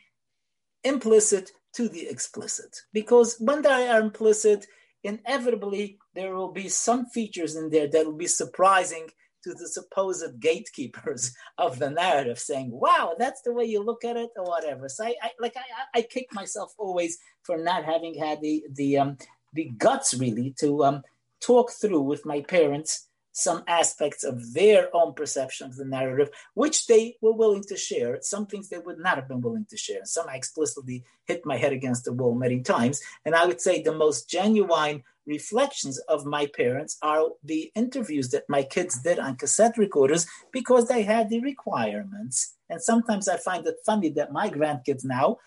[0.83, 2.83] implicit to the explicit.
[2.93, 4.67] Because when they are implicit,
[5.03, 9.09] inevitably there will be some features in there that will be surprising
[9.43, 14.17] to the supposed gatekeepers of the narrative, saying, "Wow, that's the way you look at
[14.17, 14.89] it," or whatever.
[14.89, 18.99] So I, I like I, I kick myself always for not having had the the
[18.99, 19.19] um,
[19.53, 21.03] the guts really to um,
[21.41, 26.87] talk through with my parents some aspects of their own perception of the narrative, which
[26.87, 28.17] they were willing to share.
[28.23, 30.05] Some things they would not have been willing to share.
[30.05, 33.01] Some I explicitly hit my head against the wall many times.
[33.25, 38.49] And I would say the most genuine reflections of my parents are the interviews that
[38.49, 42.55] my kids did on cassette recorders because they had the requirements.
[42.71, 45.39] And sometimes I find it funny that my grandkids now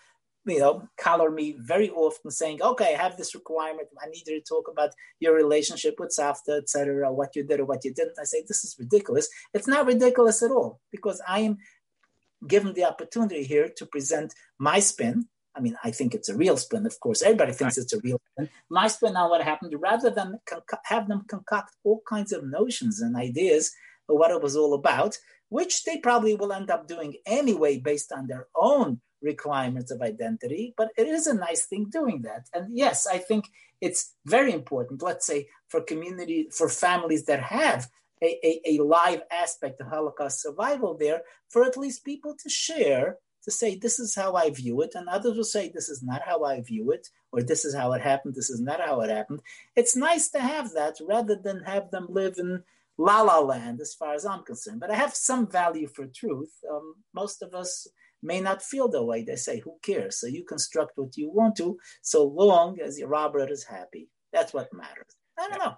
[0.48, 3.88] you know, color me very often saying, okay, I have this requirement.
[4.02, 7.66] I need you to talk about your relationship with Savta, etc., what you did or
[7.66, 8.18] what you didn't.
[8.20, 9.28] I say, this is ridiculous.
[9.52, 11.58] It's not ridiculous at all because I am
[12.46, 15.28] given the opportunity here to present my spin.
[15.54, 17.22] I mean, I think it's a real spin, of course.
[17.22, 17.82] Everybody thinks right.
[17.82, 18.48] it's a real spin.
[18.70, 20.38] My spin on what happened, rather than
[20.84, 23.72] have them concoct all kinds of notions and ideas
[24.08, 28.12] of what it was all about, which they probably will end up doing anyway based
[28.12, 32.48] on their own requirements of identity, but it is a nice thing doing that.
[32.54, 33.46] And yes, I think
[33.80, 37.88] it's very important, let's say, for community, for families that have
[38.22, 43.16] a, a, a live aspect of Holocaust survival there, for at least people to share,
[43.44, 46.22] to say, this is how I view it, and others will say, this is not
[46.22, 49.10] how I view it, or this is how it happened, this is not how it
[49.10, 49.40] happened.
[49.76, 52.64] It's nice to have that rather than have them live in
[52.98, 54.80] la la land, as far as I'm concerned.
[54.80, 56.50] But I have some value for truth.
[56.70, 57.86] Um, most of us
[58.22, 59.22] may not feel the way.
[59.22, 60.20] They say, who cares?
[60.20, 64.08] So you construct what you want to, so long as Robert is happy.
[64.32, 65.14] That's what matters.
[65.38, 65.74] I don't know.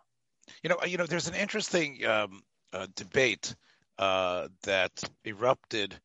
[0.63, 2.41] You know, you know, there's an interesting um,
[2.73, 3.55] uh, debate
[3.99, 5.99] uh, that erupted.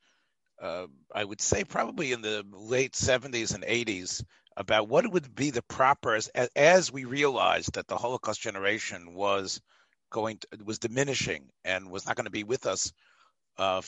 [0.62, 4.24] Uh, I would say probably in the late 70s and 80s
[4.58, 9.62] about what would be the proper as, as we realized that the Holocaust generation was
[10.12, 12.93] going to, was diminishing and was not going to be with us
[13.58, 13.82] uh,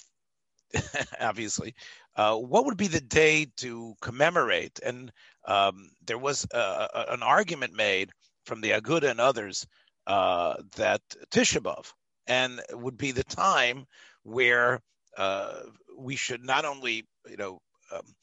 [1.19, 1.75] obviously,
[2.17, 4.80] uh, what would be the day to commemorate?
[4.84, 5.12] And
[5.47, 8.12] um, there was an argument made
[8.45, 9.65] from the Aguda and others
[10.08, 11.01] uh, that
[11.32, 11.91] Tisha B'av
[12.27, 13.86] and would be the time
[14.23, 14.82] where
[15.17, 15.62] uh,
[15.97, 17.60] we should not only, you know,
[17.91, 18.15] um,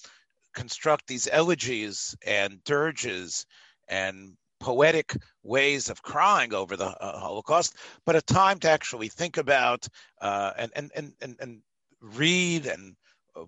[0.54, 3.46] construct these elegies and dirges
[3.88, 7.76] and poetic ways of crying over the uh, Holocaust,
[8.06, 9.86] but a time to actually think about
[10.20, 11.60] uh, and, and, and, and,
[12.00, 12.94] read and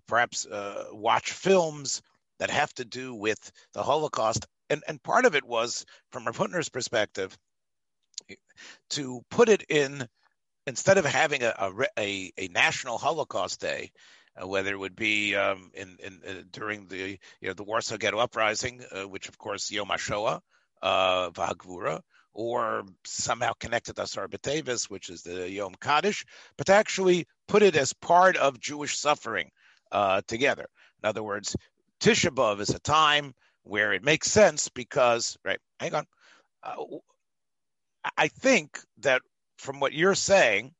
[0.07, 2.03] perhaps uh, watch films
[2.39, 4.47] that have to do with the Holocaust.
[4.69, 7.37] And, and part of it was, from Rav perspective,
[8.91, 10.09] to put it in
[10.67, 11.55] instead of having a,
[11.99, 13.93] a, a national Holocaust Day,
[14.41, 17.97] uh, whether it would be um, in, in uh, during the you know the Warsaw
[17.97, 20.41] Ghetto Uprising, uh, which of course Yom HaShoah,
[20.83, 22.01] uh, Vahagvura,
[22.35, 26.25] or somehow connected to Asar B'Tevis, which is the Yom Kaddish,
[26.59, 29.51] but to actually put it as part of Jewish suffering
[29.93, 30.67] uh, together.
[31.03, 31.57] In other words,
[32.01, 36.07] Tisha B'av is a time where it makes sense because, right, hang on.
[36.63, 36.77] Uh,
[38.17, 39.23] I think that
[39.59, 40.75] from what you're saying,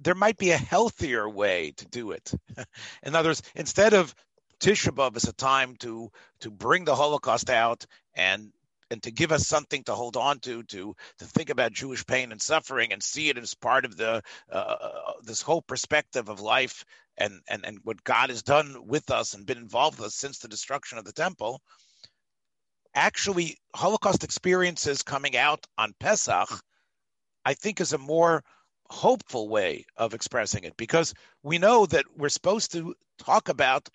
[0.00, 2.32] there might be a healthier way to do it.
[3.02, 4.14] In other words, instead of
[4.60, 8.52] Tisha B'av as a time to to bring the Holocaust out and
[8.90, 12.30] and to give us something to hold on to, to to think about Jewish pain
[12.30, 14.22] and suffering and see it as part of the
[14.52, 16.84] uh, uh, this whole perspective of life
[17.22, 20.38] and and and what God has done with us and been involved with us since
[20.38, 21.60] the destruction of the temple.
[22.94, 26.50] Actually, Holocaust experiences coming out on Pesach
[27.44, 28.44] I think is a more
[28.90, 33.88] hopeful way of expressing it because we know that we're supposed to talk about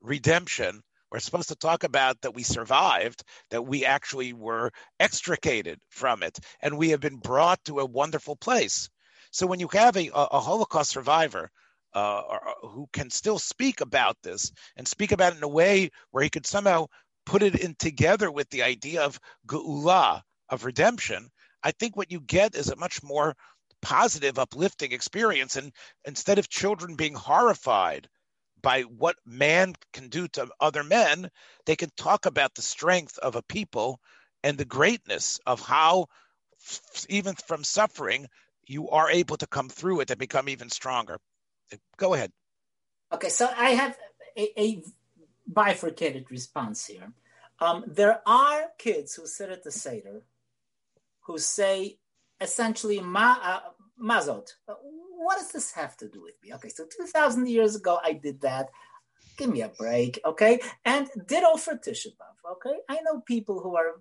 [0.00, 0.82] redemption.
[1.10, 6.38] We're supposed to talk about that we survived, that we actually were extricated from it,
[6.60, 8.90] and we have been brought to a wonderful place.
[9.30, 11.50] So when you have a, a Holocaust survivor
[11.94, 15.90] uh, or, who can still speak about this and speak about it in a way
[16.10, 16.86] where he could somehow
[17.26, 21.30] put it in together with the idea of geula, of redemption,
[21.62, 23.36] I think what you get is a much more
[23.80, 25.56] positive, uplifting experience.
[25.56, 25.72] And
[26.04, 28.08] instead of children being horrified
[28.60, 31.28] by what man can do to other men,
[31.66, 34.00] they can talk about the strength of a people
[34.44, 36.06] and the greatness of how,
[37.08, 38.26] even from suffering,
[38.66, 41.18] you are able to come through it and become even stronger.
[41.96, 42.30] Go ahead.
[43.12, 43.96] Okay, so I have
[44.36, 44.82] a, a
[45.46, 47.12] bifurcated response here.
[47.60, 50.22] Um, there are kids who sit at the Seder
[51.20, 51.98] who say
[52.40, 53.60] essentially ma, uh,
[54.02, 54.48] mazot.
[54.66, 56.52] What does this have to do with me?
[56.54, 58.70] Okay, so 2,000 years ago I did that.
[59.36, 60.60] Give me a break, okay?
[60.84, 62.76] And ditto for Tisha B'Av, okay?
[62.88, 63.94] I know people who are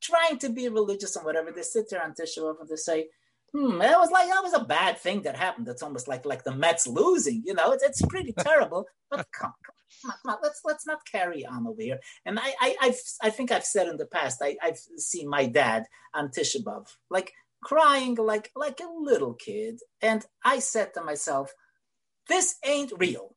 [0.00, 1.50] trying to be religious and whatever.
[1.50, 3.08] They sit there on Tisha B'Av and they say,
[3.54, 5.68] hmm, that was like that was a bad thing that happened.
[5.68, 7.42] It's almost like like the Mets losing.
[7.44, 8.86] You know, it's, it's pretty terrible.
[9.10, 12.00] But come, come, come on, let's let's not carry on over here.
[12.24, 15.46] And I I I've, i think I've said in the past I, I've seen my
[15.46, 15.84] dad
[16.14, 21.52] on Tisha B'av like crying like like a little kid, and I said to myself,
[22.28, 23.36] this ain't real.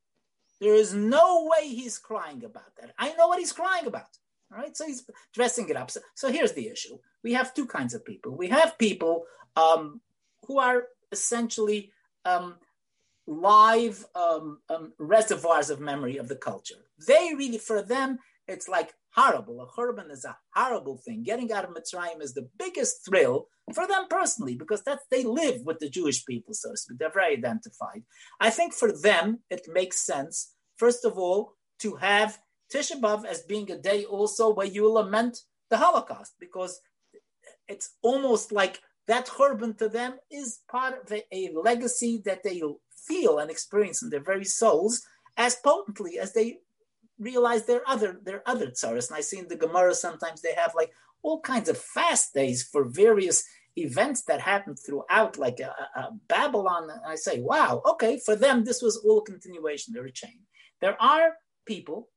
[0.61, 2.93] There is no way he's crying about that.
[2.97, 4.07] I know what he's crying about.
[4.51, 5.91] All right, so he's dressing it up.
[5.91, 8.37] So, so here's the issue: we have two kinds of people.
[8.37, 9.25] We have people
[9.55, 10.01] um,
[10.47, 11.91] who are essentially
[12.25, 12.55] um,
[13.27, 16.75] live um, um, reservoirs of memory of the culture.
[17.07, 19.61] They really, for them, it's like horrible.
[19.61, 21.23] A churban is a horrible thing.
[21.23, 25.61] Getting out of Mitzrayim is the biggest thrill for them personally because that's they live
[25.65, 26.99] with the Jewish people, so to speak.
[26.99, 28.03] They're very identified.
[28.39, 32.39] I think for them it makes sense, first of all, to have
[32.73, 36.79] Tisha B'av as being a day also where you lament the Holocaust because
[37.67, 42.61] it's almost like that churban to them is part of a, a, legacy that they
[43.07, 45.03] feel and experience in their very souls
[45.37, 46.57] as potently as they
[47.19, 49.09] realize their other their other tsaras.
[49.09, 50.91] And I see in the Gemara sometimes they have like
[51.21, 53.43] all kinds of fast days for various
[53.75, 56.89] events that happened throughout, like a, a Babylon.
[56.89, 60.39] And I say, wow, okay, for them this was all a continuation, they're a chain.
[60.81, 61.33] There are
[61.65, 62.09] people,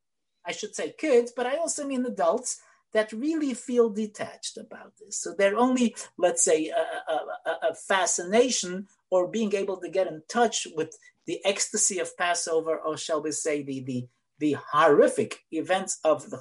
[0.44, 2.60] I should say kids, but I also mean adults
[2.92, 5.20] that really feel detached about this.
[5.20, 10.22] So they're only, let's say, a, a, a, fascination or being able to get in
[10.28, 10.96] touch with
[11.26, 14.08] the ecstasy of Passover, or shall we say, the the,
[14.38, 16.38] the horrific events of the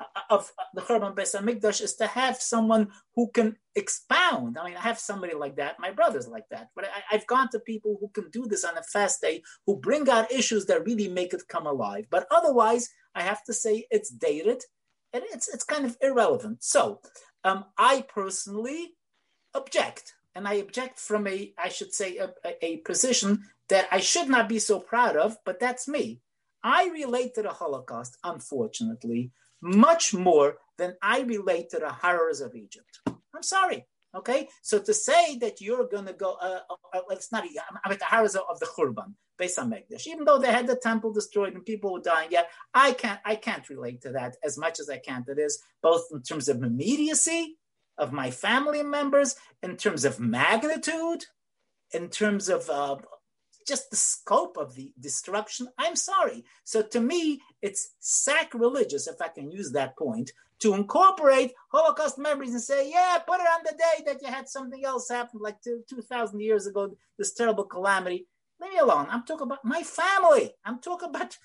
[0.00, 4.56] uh, of the Churban Beis Hamikdash, is to have someone who can expound.
[4.56, 5.80] I mean, I have somebody like that.
[5.80, 8.78] My brother's like that, but I, I've gone to people who can do this on
[8.78, 12.06] a fast day, who bring out issues that really make it come alive.
[12.10, 14.62] But otherwise, I have to say it's dated
[15.12, 16.62] it's it's kind of irrelevant.
[16.62, 17.00] So
[17.44, 18.94] um, I personally
[19.54, 22.32] object, and I object from a, I should say, a,
[22.62, 26.20] a, position that I should not be so proud of, but that's me.
[26.62, 32.54] I relate to the Holocaust, unfortunately, much more than I relate to the horrors of
[32.54, 33.00] Egypt.
[33.06, 33.86] I'm sorry.
[34.16, 37.44] Okay, so to say that you're to go, uh, uh, uh it's not.
[37.84, 39.14] I mean, the horrors of the Churban
[39.58, 42.28] on Megdash, even though they had the temple destroyed and people were dying.
[42.30, 45.58] Yet I can't, I can't relate to that as much as I can to this,
[45.82, 47.56] both in terms of immediacy
[47.96, 51.24] of my family members, in terms of magnitude,
[51.92, 52.96] in terms of uh,
[53.66, 55.68] just the scope of the destruction.
[55.78, 56.44] I'm sorry.
[56.64, 62.52] So to me, it's sacrilegious, if I can use that point, to incorporate Holocaust memories
[62.52, 65.60] and say, yeah, put it on the day that you had something else happen like
[65.62, 68.26] two, 2,000 years ago, this terrible calamity.
[68.60, 69.06] Leave me alone.
[69.10, 70.52] I'm talking about my family.
[70.64, 71.36] I'm talking about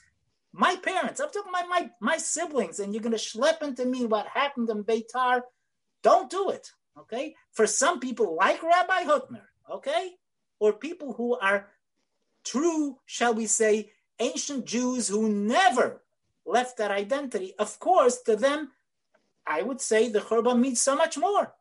[0.51, 1.19] my parents.
[1.19, 2.79] I'm talking about my, my siblings.
[2.79, 5.41] And you're going to schlep into me what happened in Beitar.
[6.01, 6.71] Don't do it.
[6.97, 7.35] Okay.
[7.51, 9.41] For some people like Rabbi Hutner,
[9.71, 10.11] okay,
[10.59, 11.67] or people who are
[12.43, 16.01] true, shall we say, ancient Jews who never
[16.45, 18.71] left that identity, of course, to them,
[19.45, 21.53] I would say the Churban means so much more,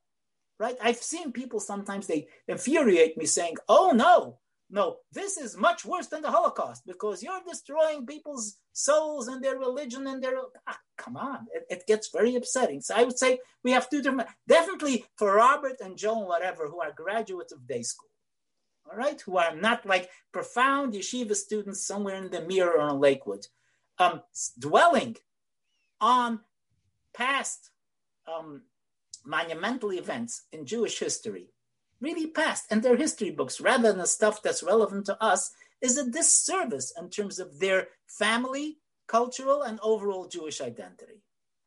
[0.59, 0.77] right?
[0.83, 4.39] I've seen people sometimes they infuriate me saying, "Oh no,
[4.73, 9.59] no, this is much worse than the Holocaust because you're destroying people's souls and their
[9.59, 10.35] religion and their."
[10.67, 12.81] Ah, come on, it, it, gets very upsetting.
[12.81, 14.31] So I would say we have two different.
[14.49, 18.09] Definitely for Robert and Joan, whatever, who are graduates of day school,
[18.91, 22.99] all right, who are not like profound yeshiva students somewhere in the Mir or in
[22.99, 23.47] Lakewood,
[23.99, 24.23] um,
[24.59, 25.17] dwelling
[26.01, 26.41] on
[27.13, 27.71] past
[28.27, 28.63] um,
[29.23, 31.52] monumental events in Jewish history,
[32.03, 35.97] really past, and their history books, rather than the stuff that's relevant to us, is
[35.97, 41.23] a disservice in terms of their family, cultural, and overall Jewish identity.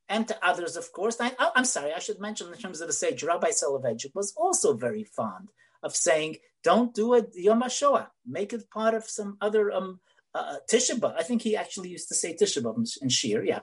[0.08, 1.18] And to others, of course.
[1.20, 4.74] I, am sorry, I should mention in terms of the sage, Rabbi Soloveitchik was also
[4.74, 5.50] very fond
[5.82, 8.08] of saying, don't do it Yom HaShoah.
[8.26, 10.00] Make it part of some other um,
[10.36, 11.16] uh, Tisha B'Av.
[11.18, 13.44] I think he actually used to say Tisha B'Av in Shir.
[13.44, 13.62] Yeah,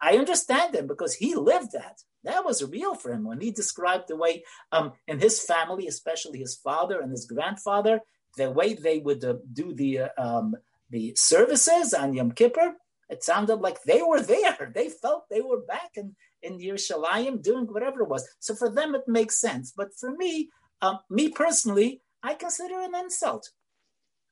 [0.00, 2.02] I understand him because he lived that.
[2.24, 6.38] That was real for him when he described the way um, in his family, especially
[6.38, 8.00] his father and his grandfather,
[8.36, 10.54] the way they would uh, do the uh, um,
[10.90, 12.74] the services on Yom Kippur.
[13.08, 14.70] It sounded like they were there.
[14.74, 18.28] They felt they were back in in Yerushalayim doing whatever it was.
[18.38, 19.72] So for them, it makes sense.
[19.74, 20.50] But for me,
[20.82, 23.50] um, me personally, I consider an insult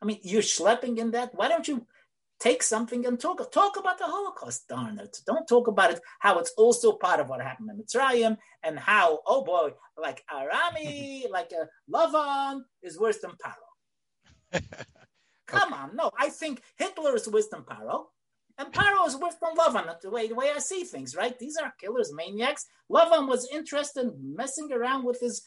[0.00, 1.34] I mean, you're schlepping in that.
[1.34, 1.86] Why don't you
[2.40, 4.68] take something and talk talk about the Holocaust?
[4.68, 5.20] Darn it!
[5.26, 6.00] Don't talk about it.
[6.20, 9.70] How it's also part of what happened in Mitzrayim, and how oh boy,
[10.00, 14.60] like Arami, like a uh, Lavan is worse than Paro.
[15.46, 16.10] Come on, no.
[16.18, 18.06] I think Hitler is worse than Paro.
[18.58, 21.38] And Paro is worse than Lavan, the way, the way I see things, right?
[21.38, 22.66] These are killers, maniacs.
[22.90, 25.42] Lavan was interested in messing around with his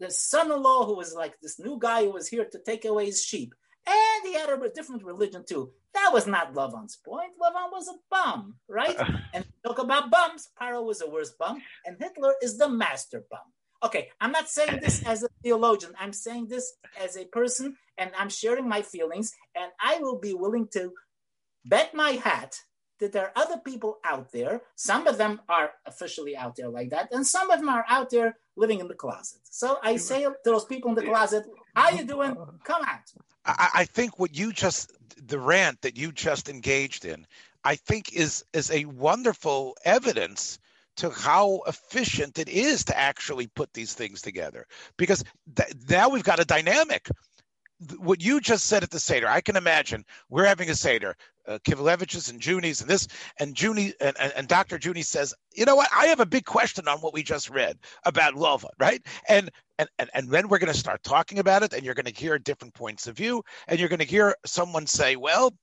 [0.00, 3.22] the son-in-law who was like this new guy who was here to take away his
[3.22, 3.54] sheep.
[3.86, 5.70] And he had a different religion too.
[5.94, 7.32] That was not Lavan's point.
[7.40, 8.98] Lavan was a bum, right?
[8.98, 9.06] Uh.
[9.32, 10.48] and talk about bums.
[10.60, 13.46] Paro was the worst bum, and Hitler is the master bum.
[13.82, 15.92] Okay, I'm not saying this as a theologian.
[15.98, 19.34] I'm saying this as a person, and I'm sharing my feelings.
[19.54, 20.92] And I will be willing to
[21.64, 22.60] bet my hat
[22.98, 24.62] that there are other people out there.
[24.74, 28.10] Some of them are officially out there like that, and some of them are out
[28.10, 29.40] there living in the closet.
[29.44, 32.34] So I say to those people in the closet, "How you doing?
[32.64, 33.06] Come out."
[33.46, 34.92] I, I think what you just
[35.28, 37.26] the rant that you just engaged in,
[37.64, 40.58] I think is is a wonderful evidence
[40.96, 44.66] to how efficient it is to actually put these things together.
[44.96, 45.24] Because
[45.54, 47.08] th- now we've got a dynamic.
[47.98, 51.14] What you just said at the Seder, I can imagine we're having a Seder,
[51.46, 53.06] uh, and Junie's and this,
[53.38, 54.78] and Junie and, and, and, Dr.
[54.82, 55.88] Junie says, you know what?
[55.94, 59.04] I have a big question on what we just read about Lavan, right?
[59.28, 62.06] And and, and, and then we're going to start talking about it and you're going
[62.06, 65.54] to hear different points of view and you're going to hear someone say well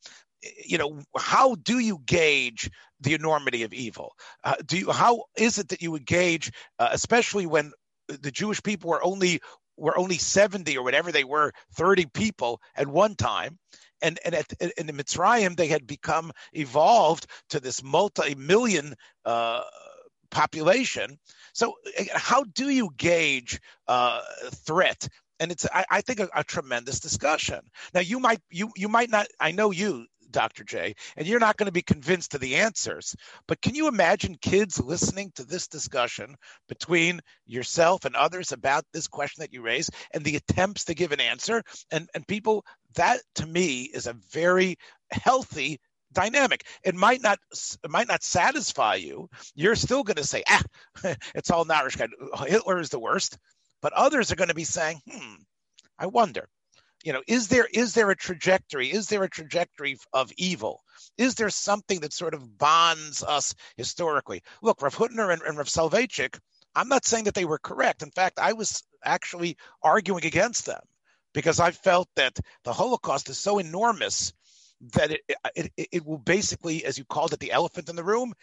[0.63, 5.57] you know how do you gauge the enormity of evil uh, do you how is
[5.57, 7.71] it that you would gauge uh, especially when
[8.07, 9.39] the jewish people were only
[9.77, 13.57] were only 70 or whatever they were 30 people at one time
[14.01, 18.93] and and at, in the Mitzrayim they had become evolved to this multi-million
[19.25, 19.63] uh,
[20.33, 21.17] population.
[21.53, 24.21] So, eh, how do you gauge uh,
[24.65, 25.07] threat?
[25.39, 27.59] And it's, I, I think, a, a, tremendous discussion.
[27.93, 29.27] Now, you might, you, you might not.
[29.39, 30.65] I know you, Dr.
[30.65, 33.15] J, and you're not going to be convinced of the answers.
[33.47, 36.35] But can you imagine kids listening to this discussion
[36.67, 41.13] between yourself and others about this question that you raise and the attempts to give
[41.13, 41.63] an answer?
[41.91, 42.65] And and people,
[42.95, 44.75] that to me is a very
[45.11, 45.79] healthy
[46.11, 46.65] dynamic.
[46.83, 47.39] It might not
[47.83, 49.29] it might not satisfy you.
[49.55, 50.63] You're still going to say, ah,
[51.35, 52.09] it's all Narishkeit.
[52.47, 53.37] Hitler is the worst.
[53.81, 55.35] But others are going to be saying, hmm,
[55.99, 56.47] I wonder,
[57.03, 58.91] you know, is there is there a trajectory?
[58.91, 60.83] Is there a trajectory of evil?
[61.17, 64.41] Is there something that sort of bonds us historically?
[64.61, 66.39] Look, Rav Hutner and, and Rav Soloveitchik,
[66.75, 68.01] I'm not saying that they were correct.
[68.01, 70.81] In fact, I was actually arguing against them
[71.33, 74.33] because I felt that the Holocaust is so enormous
[74.93, 75.21] that it,
[75.55, 78.33] it, it will basically, as you called it, the elephant in the room,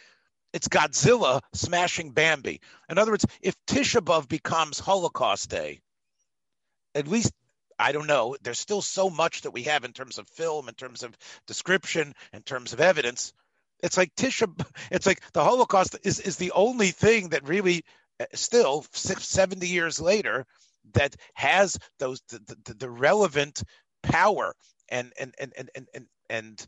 [0.52, 2.60] it's Godzilla smashing Bambi.
[2.88, 5.80] In other words, if Tisha B'av becomes Holocaust Day,
[6.94, 7.32] at least
[7.80, 8.36] I don't know.
[8.42, 11.16] There's still so much that we have in terms of film, in terms of
[11.46, 13.32] description, in terms of evidence.
[13.82, 14.48] It's like Tisha.
[14.90, 17.84] It's like the Holocaust is is the only thing that really,
[18.20, 20.46] uh, still 70 years later,
[20.94, 23.62] that has those the, the, the relevant
[24.02, 24.54] power
[24.88, 26.66] and and and and and and, and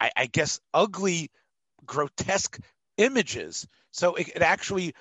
[0.00, 1.30] I, I guess ugly,
[1.84, 2.58] grotesque
[2.96, 3.66] images.
[3.90, 4.94] So it, it actually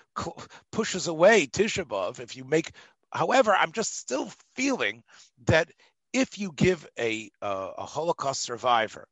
[0.71, 2.71] pushes away Tisha B'av if you make.
[3.11, 5.03] However, I'm just still feeling
[5.45, 5.69] that
[6.13, 9.07] if you give a uh, a Holocaust survivor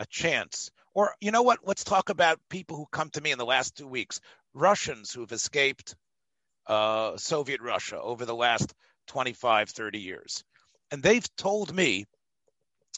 [0.00, 1.60] a chance, or you know what?
[1.66, 4.20] Let's talk about people who come to me in the last two weeks,
[4.54, 5.94] Russians who've escaped
[6.66, 8.74] uh, Soviet Russia over the last
[9.08, 10.44] 25, 30 years.
[10.90, 12.06] And they've told me,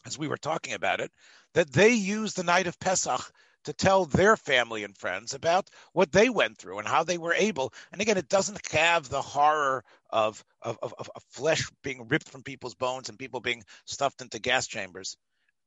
[0.05, 1.11] as we were talking about it,
[1.55, 3.33] that they use the night of Pesach
[3.65, 7.35] to tell their family and friends about what they went through and how they were
[7.35, 7.73] able.
[7.91, 12.43] And again, it doesn't have the horror of, of, of, of flesh being ripped from
[12.43, 15.17] people's bones and people being stuffed into gas chambers.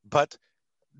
[0.07, 0.35] But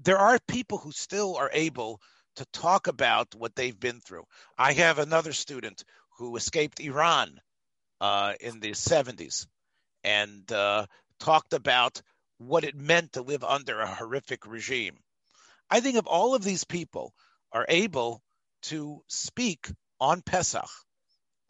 [0.02, 2.02] there are people who still are able
[2.36, 4.24] to talk about what they've been through.
[4.58, 5.84] I have another student
[6.18, 7.40] who escaped Iran
[8.02, 9.48] uh, in the 70s
[10.04, 10.86] and uh,
[11.20, 12.02] talked about
[12.38, 14.98] what it meant to live under a horrific regime.
[15.70, 17.14] I think if all of these people
[17.52, 18.22] are able
[18.64, 19.70] to speak
[20.00, 20.70] on Pesach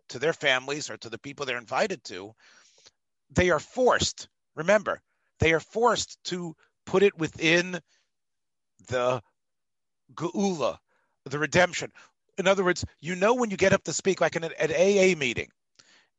[0.09, 2.33] to their families or to the people they're invited to,
[3.31, 5.01] they are forced, remember,
[5.39, 6.55] they are forced to
[6.85, 7.79] put it within
[8.87, 9.21] the
[10.15, 10.77] geula,
[11.25, 11.91] the redemption
[12.39, 14.71] in other words, you know when you get up to speak, like in an, an
[14.71, 15.49] AA meeting,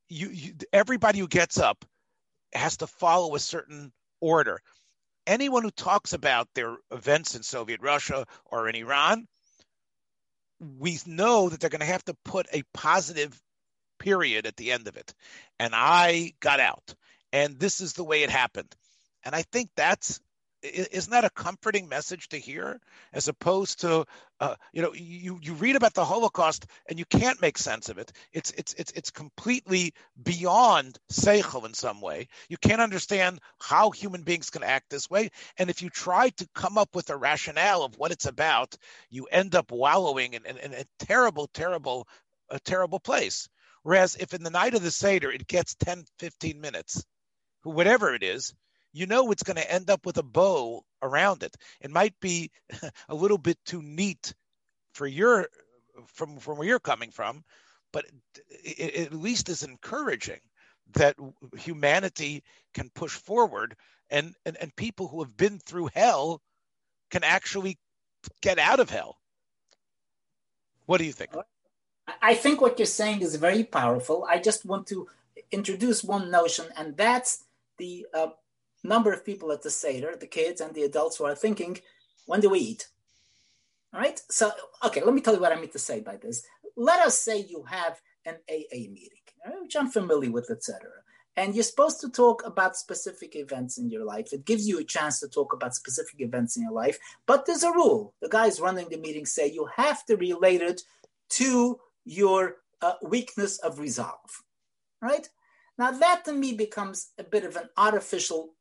[0.08, 1.84] you, you everybody who gets up
[2.52, 4.60] has to follow a certain order.
[5.26, 9.26] Anyone who talks about their events in Soviet Russia or in Iran,
[10.60, 13.40] we know that they're going to have to put a positive
[14.00, 15.14] period at the end of it.
[15.60, 16.94] And I got out.
[17.32, 18.74] And this is the way it happened.
[19.24, 20.20] And I think that's
[20.62, 22.80] isn't that a comforting message to hear
[23.12, 24.04] as opposed to
[24.40, 27.98] uh, you know you you read about the holocaust and you can't make sense of
[27.98, 33.90] it it's it's it's it's completely beyond seichel in some way you can't understand how
[33.90, 37.16] human beings can act this way and if you try to come up with a
[37.16, 38.76] rationale of what it's about
[39.08, 42.06] you end up wallowing in, in, in a terrible terrible
[42.50, 43.48] a terrible place
[43.82, 47.04] whereas if in the night of the seder it gets 10 15 minutes
[47.62, 48.54] whatever it is
[48.92, 51.56] you know it's going to end up with a bow around it.
[51.80, 52.50] It might be
[53.08, 54.34] a little bit too neat
[54.94, 55.48] for your
[56.06, 57.44] from from where you're coming from,
[57.92, 58.04] but
[58.48, 60.40] it, it at least is encouraging
[60.94, 61.16] that
[61.56, 62.42] humanity
[62.74, 63.76] can push forward
[64.10, 66.40] and, and and people who have been through hell
[67.10, 67.78] can actually
[68.40, 69.16] get out of hell.
[70.86, 71.30] What do you think?
[72.22, 74.26] I think what you're saying is very powerful.
[74.28, 75.08] I just want to
[75.52, 77.44] introduce one notion, and that's
[77.78, 78.28] the uh,
[78.84, 81.78] number of people at the Seder, the kids and the adults who are thinking,
[82.26, 82.88] when do we eat?
[83.92, 84.20] All right.
[84.30, 84.52] So,
[84.84, 86.46] okay, let me tell you what I mean to say by this.
[86.76, 89.18] Let us say you have an AA meeting,
[89.62, 90.88] which I'm familiar with, etc.
[91.36, 94.32] And you're supposed to talk about specific events in your life.
[94.32, 96.98] It gives you a chance to talk about specific events in your life.
[97.26, 98.14] But there's a rule.
[98.20, 100.82] The guys running the meeting say you have to relate it
[101.30, 104.42] to your uh, weakness of resolve.
[105.02, 105.28] Right?
[105.78, 108.54] Now, that to me becomes a bit of an artificial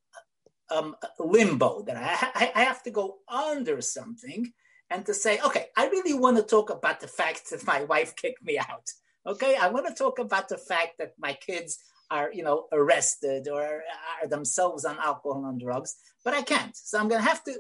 [0.72, 4.54] um, limbo that I, I have to go under something
[4.90, 8.16] and to say, okay, I really want to talk about the fact that my wife
[8.16, 8.90] kicked me out.
[9.28, 11.78] Okay, I want to talk about the fact that my kids
[12.10, 13.84] are, you know, arrested or
[14.22, 16.76] are themselves on alcohol and drugs, but I can't.
[16.76, 17.60] So I'm going to have to.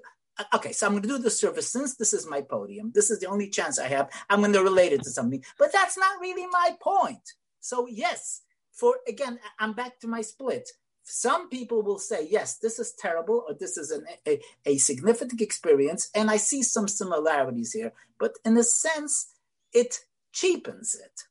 [0.54, 2.92] Okay, so I'm going to do the service since this is my podium.
[2.94, 4.10] This is the only chance I have.
[4.30, 7.34] I'm going to relate it to something, but that's not really my point.
[7.60, 10.70] So yes, for again, I'm back to my split
[11.12, 15.42] some people will say, yes, this is terrible, or this is an, a, a significant
[15.42, 17.94] experience, and I see some similarities here.
[18.20, 19.34] But in a sense,
[19.74, 21.24] it cheapens it.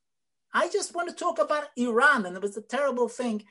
[0.53, 3.45] I just want to talk about Iran, and it was a terrible thing.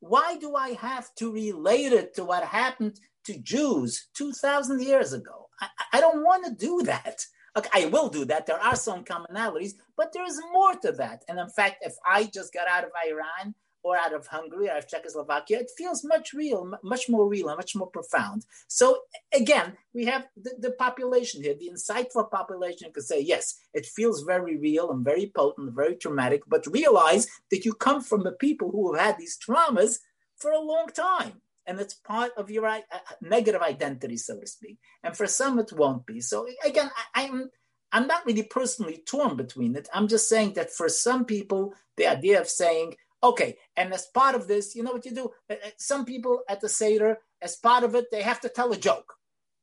[0.00, 5.48] Why do I have to relate it to what happened to Jews 2,000 years ago?
[5.60, 7.24] I, I don't want to do that.
[7.56, 8.46] Okay, I will do that.
[8.46, 11.24] There are some commonalities, but there is more to that.
[11.28, 14.80] And in fact, if I just got out of Iran, or out of Hungary, or
[14.80, 18.44] Czechoslovakia, it feels much real, much more real, and much more profound.
[18.68, 19.00] So
[19.34, 24.22] again, we have the, the population here, the insightful population could say, yes, it feels
[24.22, 28.70] very real and very potent, very traumatic, but realize that you come from the people
[28.70, 29.98] who have had these traumas
[30.36, 31.40] for a long time.
[31.66, 32.80] And it's part of your uh,
[33.20, 34.78] negative identity, so to speak.
[35.02, 36.20] And for some, it won't be.
[36.20, 37.50] So again, I, I'm
[37.92, 39.88] I'm not really personally torn between it.
[39.92, 44.34] I'm just saying that for some people, the idea of saying, Okay, and as part
[44.34, 45.30] of this, you know what you do?
[45.48, 48.72] Uh, uh, some people at the Seder, as part of it, they have to tell
[48.72, 49.14] a joke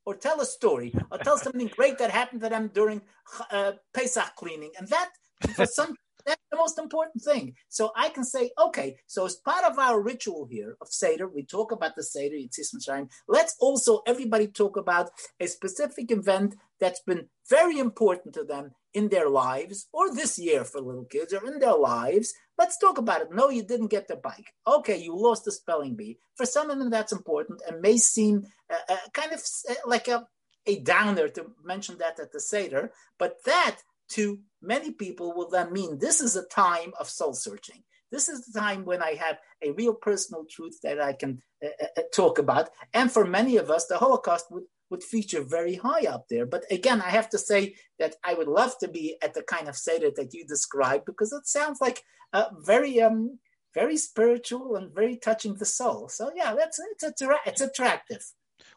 [0.06, 3.02] or tell a story or tell something great that happened to them during
[3.50, 4.70] uh, Pesach cleaning.
[4.78, 5.10] And that,
[5.54, 5.94] for some,
[6.30, 7.54] that's the most important thing.
[7.68, 11.42] So I can say, okay, so as part of our ritual here of Seder, we
[11.44, 13.08] talk about the Seder, Yetzias Mitzrayim.
[13.26, 15.10] Let's also, everybody talk about
[15.40, 20.64] a specific event that's been very important to them in their lives, or this year
[20.64, 22.32] for little kids, or in their lives.
[22.56, 23.28] Let's talk about it.
[23.32, 24.52] No, you didn't get the bike.
[24.66, 26.18] Okay, you lost the spelling bee.
[26.36, 30.08] For some of them, that's important and may seem uh, uh, kind of uh, like
[30.08, 30.26] a,
[30.66, 33.78] a downer to mention that at the Seder, but that
[34.10, 37.82] to many people will then mean this is a time of soul searching.
[38.10, 41.68] This is the time when I have a real personal truth that I can uh,
[41.80, 42.70] uh, uh talk about.
[42.92, 46.44] And for many of us, the Holocaust would would feature very high up there.
[46.44, 49.68] But again, I have to say that I would love to be at the kind
[49.68, 52.02] of Seder that you described because it sounds like
[52.32, 53.38] a very um
[53.72, 56.08] very spiritual and very touching the soul.
[56.08, 58.24] So yeah, that's it's it's attractive.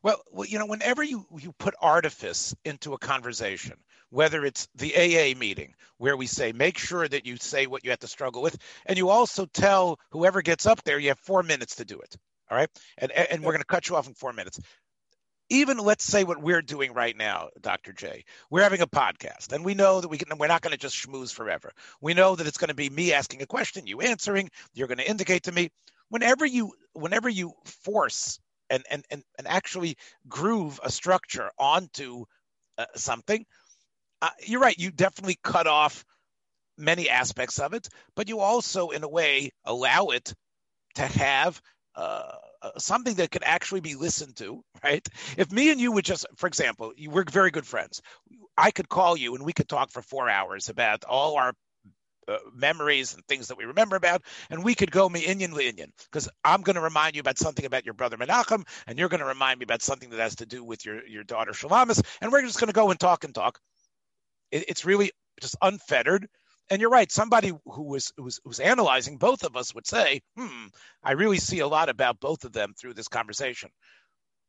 [0.04, 3.78] Well, well, you know, whenever you you put artifice into a conversation,
[4.10, 7.92] whether it's the AA meeting where we say make sure that you say what you
[7.92, 11.44] have to struggle with, and you also tell whoever gets up there you have four
[11.44, 12.16] minutes to do it.
[12.52, 14.60] All right, and and we're going to cut you off in four minutes
[15.50, 17.94] even let's say what we're doing right now, Dr.
[17.94, 20.80] J, we're having a podcast and we know that we can, we're not going to
[20.80, 21.72] just schmooze forever.
[22.02, 24.98] We know that it's going to be me asking a question, you answering, you're going
[25.00, 25.70] to indicate to me
[26.10, 28.40] whenever you, whenever you force
[28.70, 29.96] and, and, and, and actually
[30.28, 32.26] groove a structure onto
[32.78, 33.46] uh, something,
[34.22, 34.78] uh, you're right.
[34.78, 36.06] You definitely cut off
[36.78, 40.34] many aspects of it, but you also, in a way, allow it
[40.96, 41.62] to have
[41.96, 45.08] uh, uh, something that could actually be listened to, right?
[45.38, 48.02] If me and you would just, for example, we're very good friends.
[48.58, 51.54] I could call you and we could talk for four hours about all our
[52.28, 55.92] uh, memories and things that we remember about, and we could go me inyan inyan
[56.06, 59.20] because I'm going to remind you about something about your brother Menachem, and you're going
[59.20, 62.32] to remind me about something that has to do with your your daughter Shalamis, and
[62.32, 63.60] we're just going to go and talk and talk.
[64.52, 65.12] It, it's really
[65.42, 66.28] just unfettered,
[66.70, 67.12] and you're right.
[67.12, 70.68] Somebody who was who was, who was analyzing both of us would say, "Hmm,
[71.04, 73.70] I really see a lot about both of them through this conversation."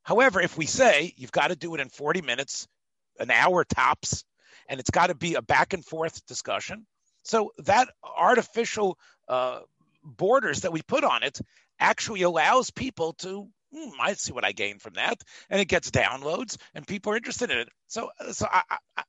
[0.04, 2.68] However, if we say you've got to do it in 40 minutes,
[3.18, 4.24] an hour tops,
[4.68, 6.86] and it's got to be a back and forth discussion,
[7.24, 8.98] so that artificial
[9.28, 9.60] uh,
[10.04, 11.40] borders that we put on it
[11.80, 15.20] actually allows people to hmm, I see what I gain from that,
[15.50, 17.68] and it gets downloads, and people are interested in it.
[17.88, 18.62] So, so I,
[18.96, 19.02] I,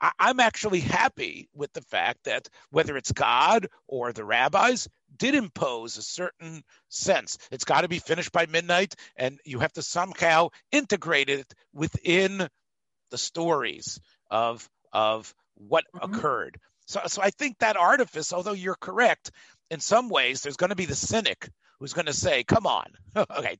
[0.00, 5.34] I, am actually happy with the fact that whether it's God or the rabbis did
[5.34, 7.38] impose a certain sense.
[7.50, 12.48] It's got to be finished by midnight, and you have to somehow integrate it within
[13.10, 16.14] the stories of of what mm-hmm.
[16.14, 16.58] occurred.
[16.92, 19.30] So, so I think that artifice, although you're correct,
[19.70, 21.48] in some ways, there's going to be the cynic
[21.80, 23.56] who's going to say, "Come on, okay,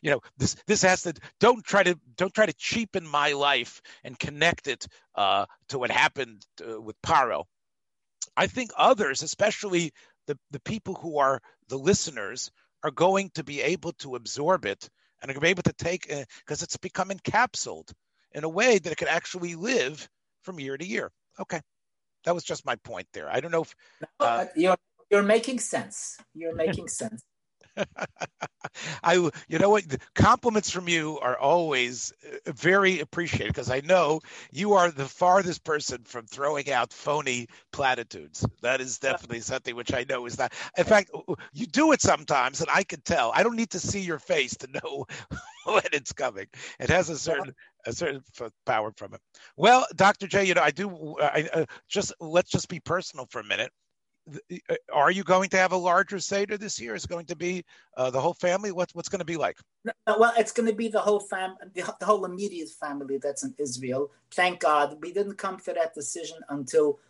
[0.00, 3.82] you know this this has to don't try to don't try to cheapen my life
[4.04, 7.44] and connect it uh, to what happened uh, with Paro."
[8.36, 9.92] I think others, especially
[10.26, 12.50] the the people who are the listeners,
[12.82, 14.88] are going to be able to absorb it
[15.20, 17.92] and are going to be able to take because uh, it's become encapsulated
[18.32, 20.08] in a way that it can actually live
[20.42, 21.12] from year to year.
[21.38, 21.60] Okay,
[22.24, 23.30] that was just my point there.
[23.30, 23.74] I don't know if
[24.20, 24.76] uh, you're
[25.10, 26.16] you're making sense.
[26.34, 27.22] You're making sense.
[29.02, 29.14] I,
[29.48, 34.20] you know what, compliments from you are always uh, very appreciated because I know
[34.50, 38.46] you are the farthest person from throwing out phony platitudes.
[38.62, 40.52] That is definitely something which I know is not.
[40.76, 41.10] In fact,
[41.52, 43.32] you do it sometimes, and I can tell.
[43.34, 45.06] I don't need to see your face to know
[45.64, 46.46] when it's coming.
[46.80, 47.54] It has a certain
[47.86, 48.22] a certain
[48.64, 49.20] power from it.
[49.56, 50.26] Well, Dr.
[50.28, 51.16] J, you know, I do.
[51.20, 53.72] I, uh, just let's just be personal for a minute.
[54.30, 56.94] Uh, are you going to have a larger seder this year?
[56.94, 57.64] Is going to be
[57.96, 58.70] uh, the whole family?
[58.70, 59.58] What's what's going to be like?
[59.84, 63.42] No, well, it's going to be the whole fam, the, the, whole immediate family that's
[63.42, 64.10] in Israel.
[64.32, 67.00] Thank God we didn't come to that decision until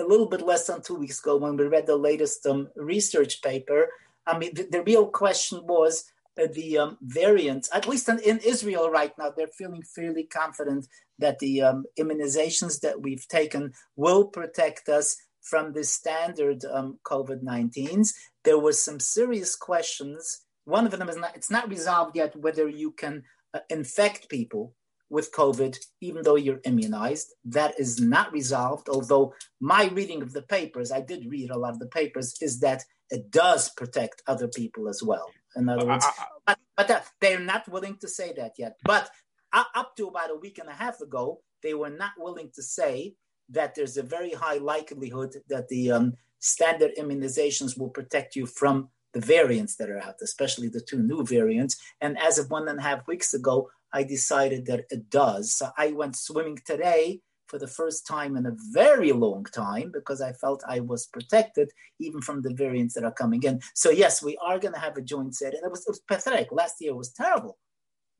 [0.00, 3.42] a little bit less than two weeks ago when we read the latest um, research
[3.42, 3.88] paper.
[4.26, 6.04] I mean, the, the real question was
[6.40, 7.68] uh, the um, variants.
[7.74, 10.86] At least in, in, Israel right now, they're feeling fairly confident
[11.18, 15.16] that the um, immunizations that we've taken will protect us
[15.48, 18.12] from the standard um, COVID 19s.
[18.44, 20.44] There were some serious questions.
[20.64, 23.22] One of them is not, it's not resolved yet whether you can
[23.54, 24.74] uh, infect people
[25.10, 27.28] with COVID, even though you're immunized.
[27.44, 31.72] That is not resolved, although my reading of the papers, I did read a lot
[31.72, 35.30] of the papers, is that it does protect other people as well.
[35.56, 36.06] In other words,
[36.46, 38.76] but, but uh, they're not willing to say that yet.
[38.84, 39.08] But
[39.52, 42.62] uh, up to about a week and a half ago, they were not willing to
[42.62, 43.14] say
[43.50, 48.88] that there's a very high likelihood that the um, standard immunizations will protect you from
[49.14, 51.76] the variants that are out, especially the two new variants.
[52.00, 55.54] And as of one and a half weeks ago, I decided that it does.
[55.54, 60.20] So I went swimming today for the first time in a very long time because
[60.20, 63.60] I felt I was protected even from the variants that are coming in.
[63.74, 66.00] So yes, we are going to have a joint set, and it was, it was
[66.00, 66.48] pathetic.
[66.52, 67.56] Last year was terrible.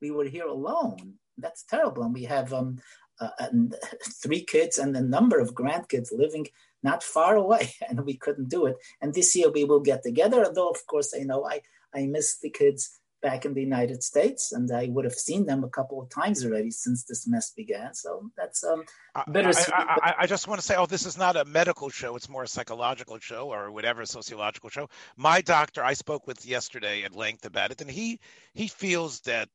[0.01, 1.14] We were here alone.
[1.37, 2.79] That's terrible, and we have um,
[3.39, 3.75] and
[4.23, 6.47] three kids and a number of grandkids living
[6.83, 8.77] not far away, and we couldn't do it.
[9.01, 10.45] And this year we will get together.
[10.45, 11.61] Although, of course, you know I
[11.95, 15.64] I miss the kids back in the United States, and I would have seen them
[15.64, 17.95] a couple of times already since this mess began.
[17.95, 18.85] So that's um,
[19.31, 19.75] bittersweet.
[19.75, 22.29] I, I, I, just want to say, oh, this is not a medical show; it's
[22.29, 24.89] more a psychological show or whatever sociological show.
[25.16, 28.21] My doctor, I spoke with yesterday at length about it, and he
[28.55, 29.49] he feels that.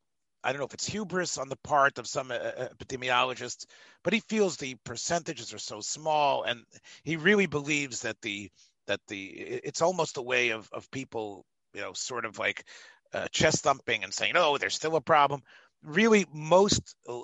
[0.44, 3.66] I don't know if it's hubris on the part of some uh, uh epidemiologists,
[4.04, 6.64] but he feels the percentages are so small, and
[7.04, 8.52] he really believes that the
[8.88, 12.66] that the it's almost a way of of people you know sort of like
[13.14, 15.44] uh, chest thumping and saying, "Oh, there's still a problem."
[15.84, 17.20] Really, most uh,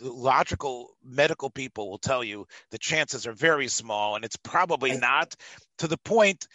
[0.00, 5.34] logical medical people will tell you the chances are very small, and it's probably not
[5.78, 6.46] to the point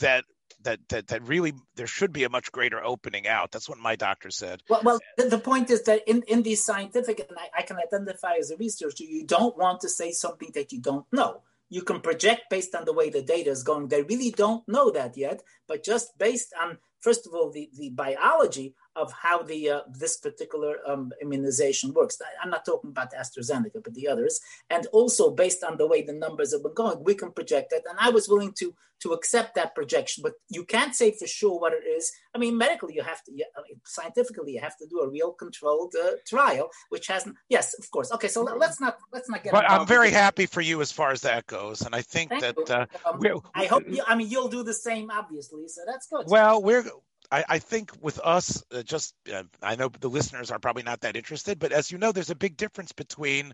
[0.00, 0.24] that
[0.62, 3.52] that that that really there should be a much greater opening out.
[3.52, 4.62] That's what my doctor said.
[4.68, 8.34] Well, well, the, point is that in in these scientific, and I, I can identify
[8.38, 12.00] as a researcher, you don't want to say something that you don't know you can
[12.00, 13.88] project based on the way the data is going.
[13.88, 17.90] They really don't know that yet, but just based on, first of all, the, the
[17.90, 22.18] biology of how the uh, this particular um, immunization works.
[22.42, 24.40] I'm not talking about AstraZeneca, but the others.
[24.70, 27.84] And also based on the way the numbers have been going, we can project it.
[27.88, 31.58] And I was willing to to accept that projection, but you can't say for sure
[31.58, 32.12] what it is.
[32.34, 35.32] I mean, medically, you have to, I mean, scientifically, you have to do a real
[35.32, 37.36] controlled uh, trial, which hasn't.
[37.48, 38.10] Yes, of course.
[38.12, 39.52] Okay, so let's not let's not get.
[39.52, 42.42] But I'm very happy for you as far as that goes, and I think Thank
[42.42, 42.88] that.
[43.04, 43.84] Uh, um, I hope.
[43.88, 45.68] You, I mean, you'll do the same, obviously.
[45.68, 46.26] So that's good.
[46.28, 46.84] Well, we're
[47.30, 51.02] I, I, think with us, uh, just uh, I know the listeners are probably not
[51.02, 53.52] that interested, but as you know, there's a big difference between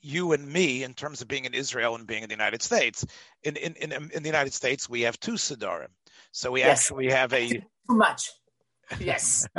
[0.00, 3.04] you and me in terms of being in Israel and being in the United States.
[3.42, 5.88] In in in, in the United States, we have two Sedarim,
[6.32, 6.80] so we yes.
[6.80, 8.30] actually have a too much.
[8.98, 9.46] Yes.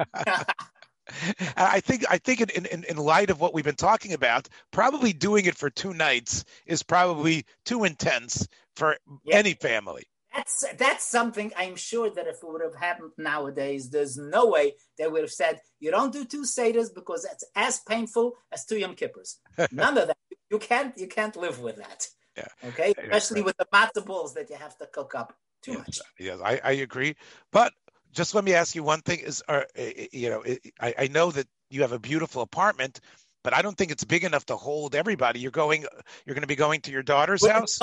[1.58, 5.14] I think I think in, in, in light of what we've been talking about, probably
[5.14, 8.98] doing it for two nights is probably too intense for
[9.32, 10.04] any family.
[10.36, 14.76] That's that's something I'm sure that if it would have happened nowadays, there's no way
[14.98, 18.78] they would have said you don't do two seders because that's as painful as two
[18.78, 19.38] Yom Kippurs.
[19.72, 20.18] None of that.
[20.52, 22.08] You can't you can't live with that.
[22.38, 22.70] Yeah.
[22.70, 22.94] Okay.
[22.98, 25.34] Especially with the matzo balls that you have to cook up.
[25.62, 26.00] Too yes, much.
[26.20, 27.16] Yes, I, I agree.
[27.52, 27.74] But
[28.14, 30.44] just let me ask you one thing: Is are, you know
[30.80, 33.02] I, I know that you have a beautiful apartment,
[33.44, 35.40] but I don't think it's big enough to hold everybody.
[35.40, 35.86] You're going
[36.26, 37.80] you're going to be going to your daughter's house.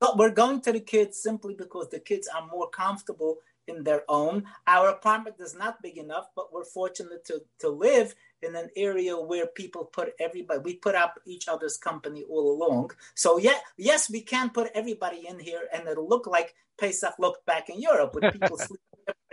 [0.00, 3.38] But we're going to the kids simply because the kids are more comfortable
[3.68, 4.44] in their own.
[4.66, 9.18] Our apartment is not big enough, but we're fortunate to, to live in an area
[9.18, 12.90] where people put everybody, we put up each other's company all along.
[13.14, 17.44] So, yeah, yes, we can put everybody in here and it'll look like Pesach looked
[17.46, 18.80] back in Europe with people sleeping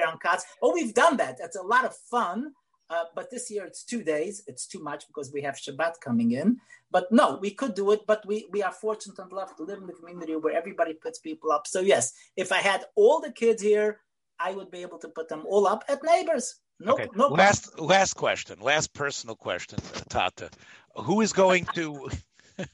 [0.05, 0.45] on cots.
[0.61, 1.37] Oh, we've done that.
[1.37, 2.53] That's a lot of fun.
[2.89, 4.43] Uh, but this year it's two days.
[4.47, 6.57] It's too much because we have Shabbat coming in.
[6.89, 8.01] But no, we could do it.
[8.07, 11.19] But we, we are fortunate and lucky to live in the community where everybody puts
[11.19, 11.67] people up.
[11.67, 13.99] So yes, if I had all the kids here,
[14.39, 16.55] I would be able to put them all up at neighbors.
[16.79, 17.09] No, okay.
[17.15, 17.27] no.
[17.27, 17.89] Last problem.
[17.89, 18.59] last question.
[18.61, 19.79] Last personal question,
[20.09, 20.49] Tata.
[20.95, 22.09] Who is going to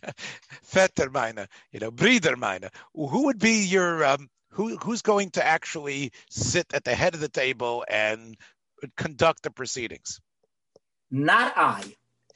[0.74, 2.70] Vettermine, you know, Briedermine?
[2.94, 7.22] Who would be your um, who who's going to actually sit at the head of
[7.22, 8.38] the table and
[8.96, 10.22] conduct the proceedings?
[11.12, 11.84] Not I.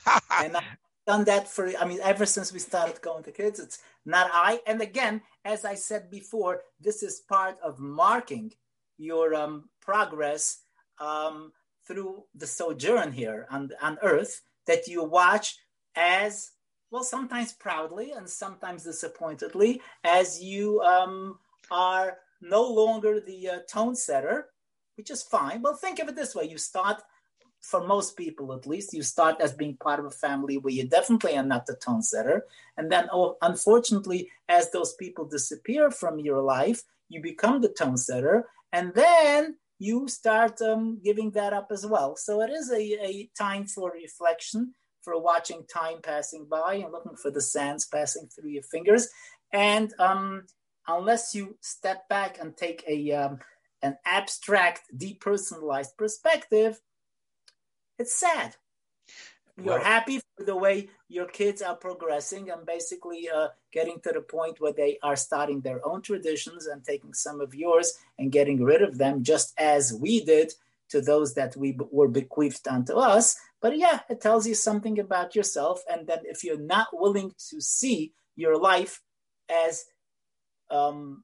[0.43, 0.63] and I've
[1.05, 4.61] done that for, I mean, ever since we started going to kids, it's not I.
[4.67, 8.53] And again, as I said before, this is part of marking
[8.97, 10.59] your um, progress
[10.99, 11.51] um,
[11.87, 15.57] through the sojourn here on, on earth that you watch
[15.95, 16.51] as
[16.91, 21.37] well, sometimes proudly and sometimes disappointedly, as you um,
[21.69, 24.47] are no longer the uh, tone setter
[24.97, 25.61] which is fine.
[25.61, 27.01] Well, think of it this way: you start
[27.61, 30.87] for most people at least, you start as being part of a family where you
[30.87, 32.45] definitely are not the tone setter.
[32.77, 37.97] And then, oh, unfortunately, as those people disappear from your life, you become the tone
[37.97, 38.45] setter.
[38.71, 42.15] And then you start um, giving that up as well.
[42.15, 47.15] So it is a, a time for reflection, for watching time passing by and looking
[47.15, 49.09] for the sands passing through your fingers.
[49.51, 50.43] And um,
[50.87, 53.39] unless you step back and take a um,
[53.81, 56.79] an abstract, depersonalized perspective,
[57.99, 58.55] it's sad.
[59.57, 64.11] You're well, happy for the way your kids are progressing and basically uh, getting to
[64.13, 68.31] the point where they are starting their own traditions and taking some of yours and
[68.31, 70.53] getting rid of them, just as we did
[70.89, 73.35] to those that we were bequeathed unto us.
[73.59, 75.81] But yeah, it tells you something about yourself.
[75.91, 79.01] And then if you're not willing to see your life
[79.49, 79.85] as
[80.69, 81.23] um,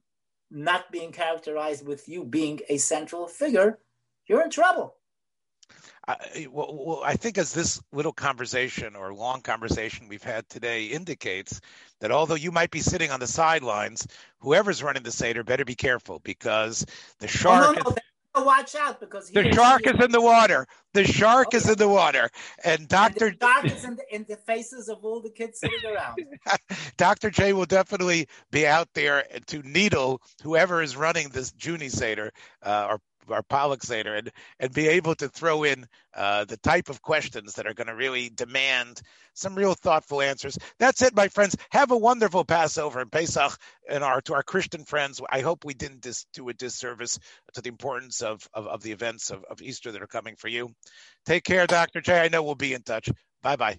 [0.54, 3.78] not being characterized with you being a central figure,
[4.26, 4.94] you're in trouble.
[6.06, 11.60] I, well, I think as this little conversation or long conversation we've had today indicates
[12.00, 14.06] that although you might be sitting on the sidelines,
[14.40, 16.84] whoever's running the Seder better be careful because
[17.20, 17.68] the shark.
[17.68, 18.02] Oh, no, no, is,
[18.42, 20.66] watch out because the shark is in the water.
[20.92, 21.56] The shark okay.
[21.58, 22.30] is in the water,
[22.64, 25.90] and Doctor and shark is in the, in the faces of all the kids sitting
[25.92, 26.18] around.
[26.96, 32.30] Doctor J will definitely be out there to needle whoever is running this Junie Seder
[32.62, 33.00] uh, or
[33.30, 33.44] our
[33.80, 37.74] Seder and, and be able to throw in uh, the type of questions that are
[37.74, 39.00] going to really demand
[39.34, 40.58] some real thoughtful answers.
[40.78, 41.56] That's it, my friends.
[41.70, 43.58] Have a wonderful Passover and Pesach
[43.88, 45.20] and our to our Christian friends.
[45.30, 47.18] I hope we didn't dis, do a disservice
[47.54, 50.48] to the importance of, of, of the events of, of Easter that are coming for
[50.48, 50.70] you.
[51.26, 52.00] Take care, Dr.
[52.00, 52.20] J.
[52.20, 53.10] I know we'll be in touch.
[53.42, 53.78] Bye bye.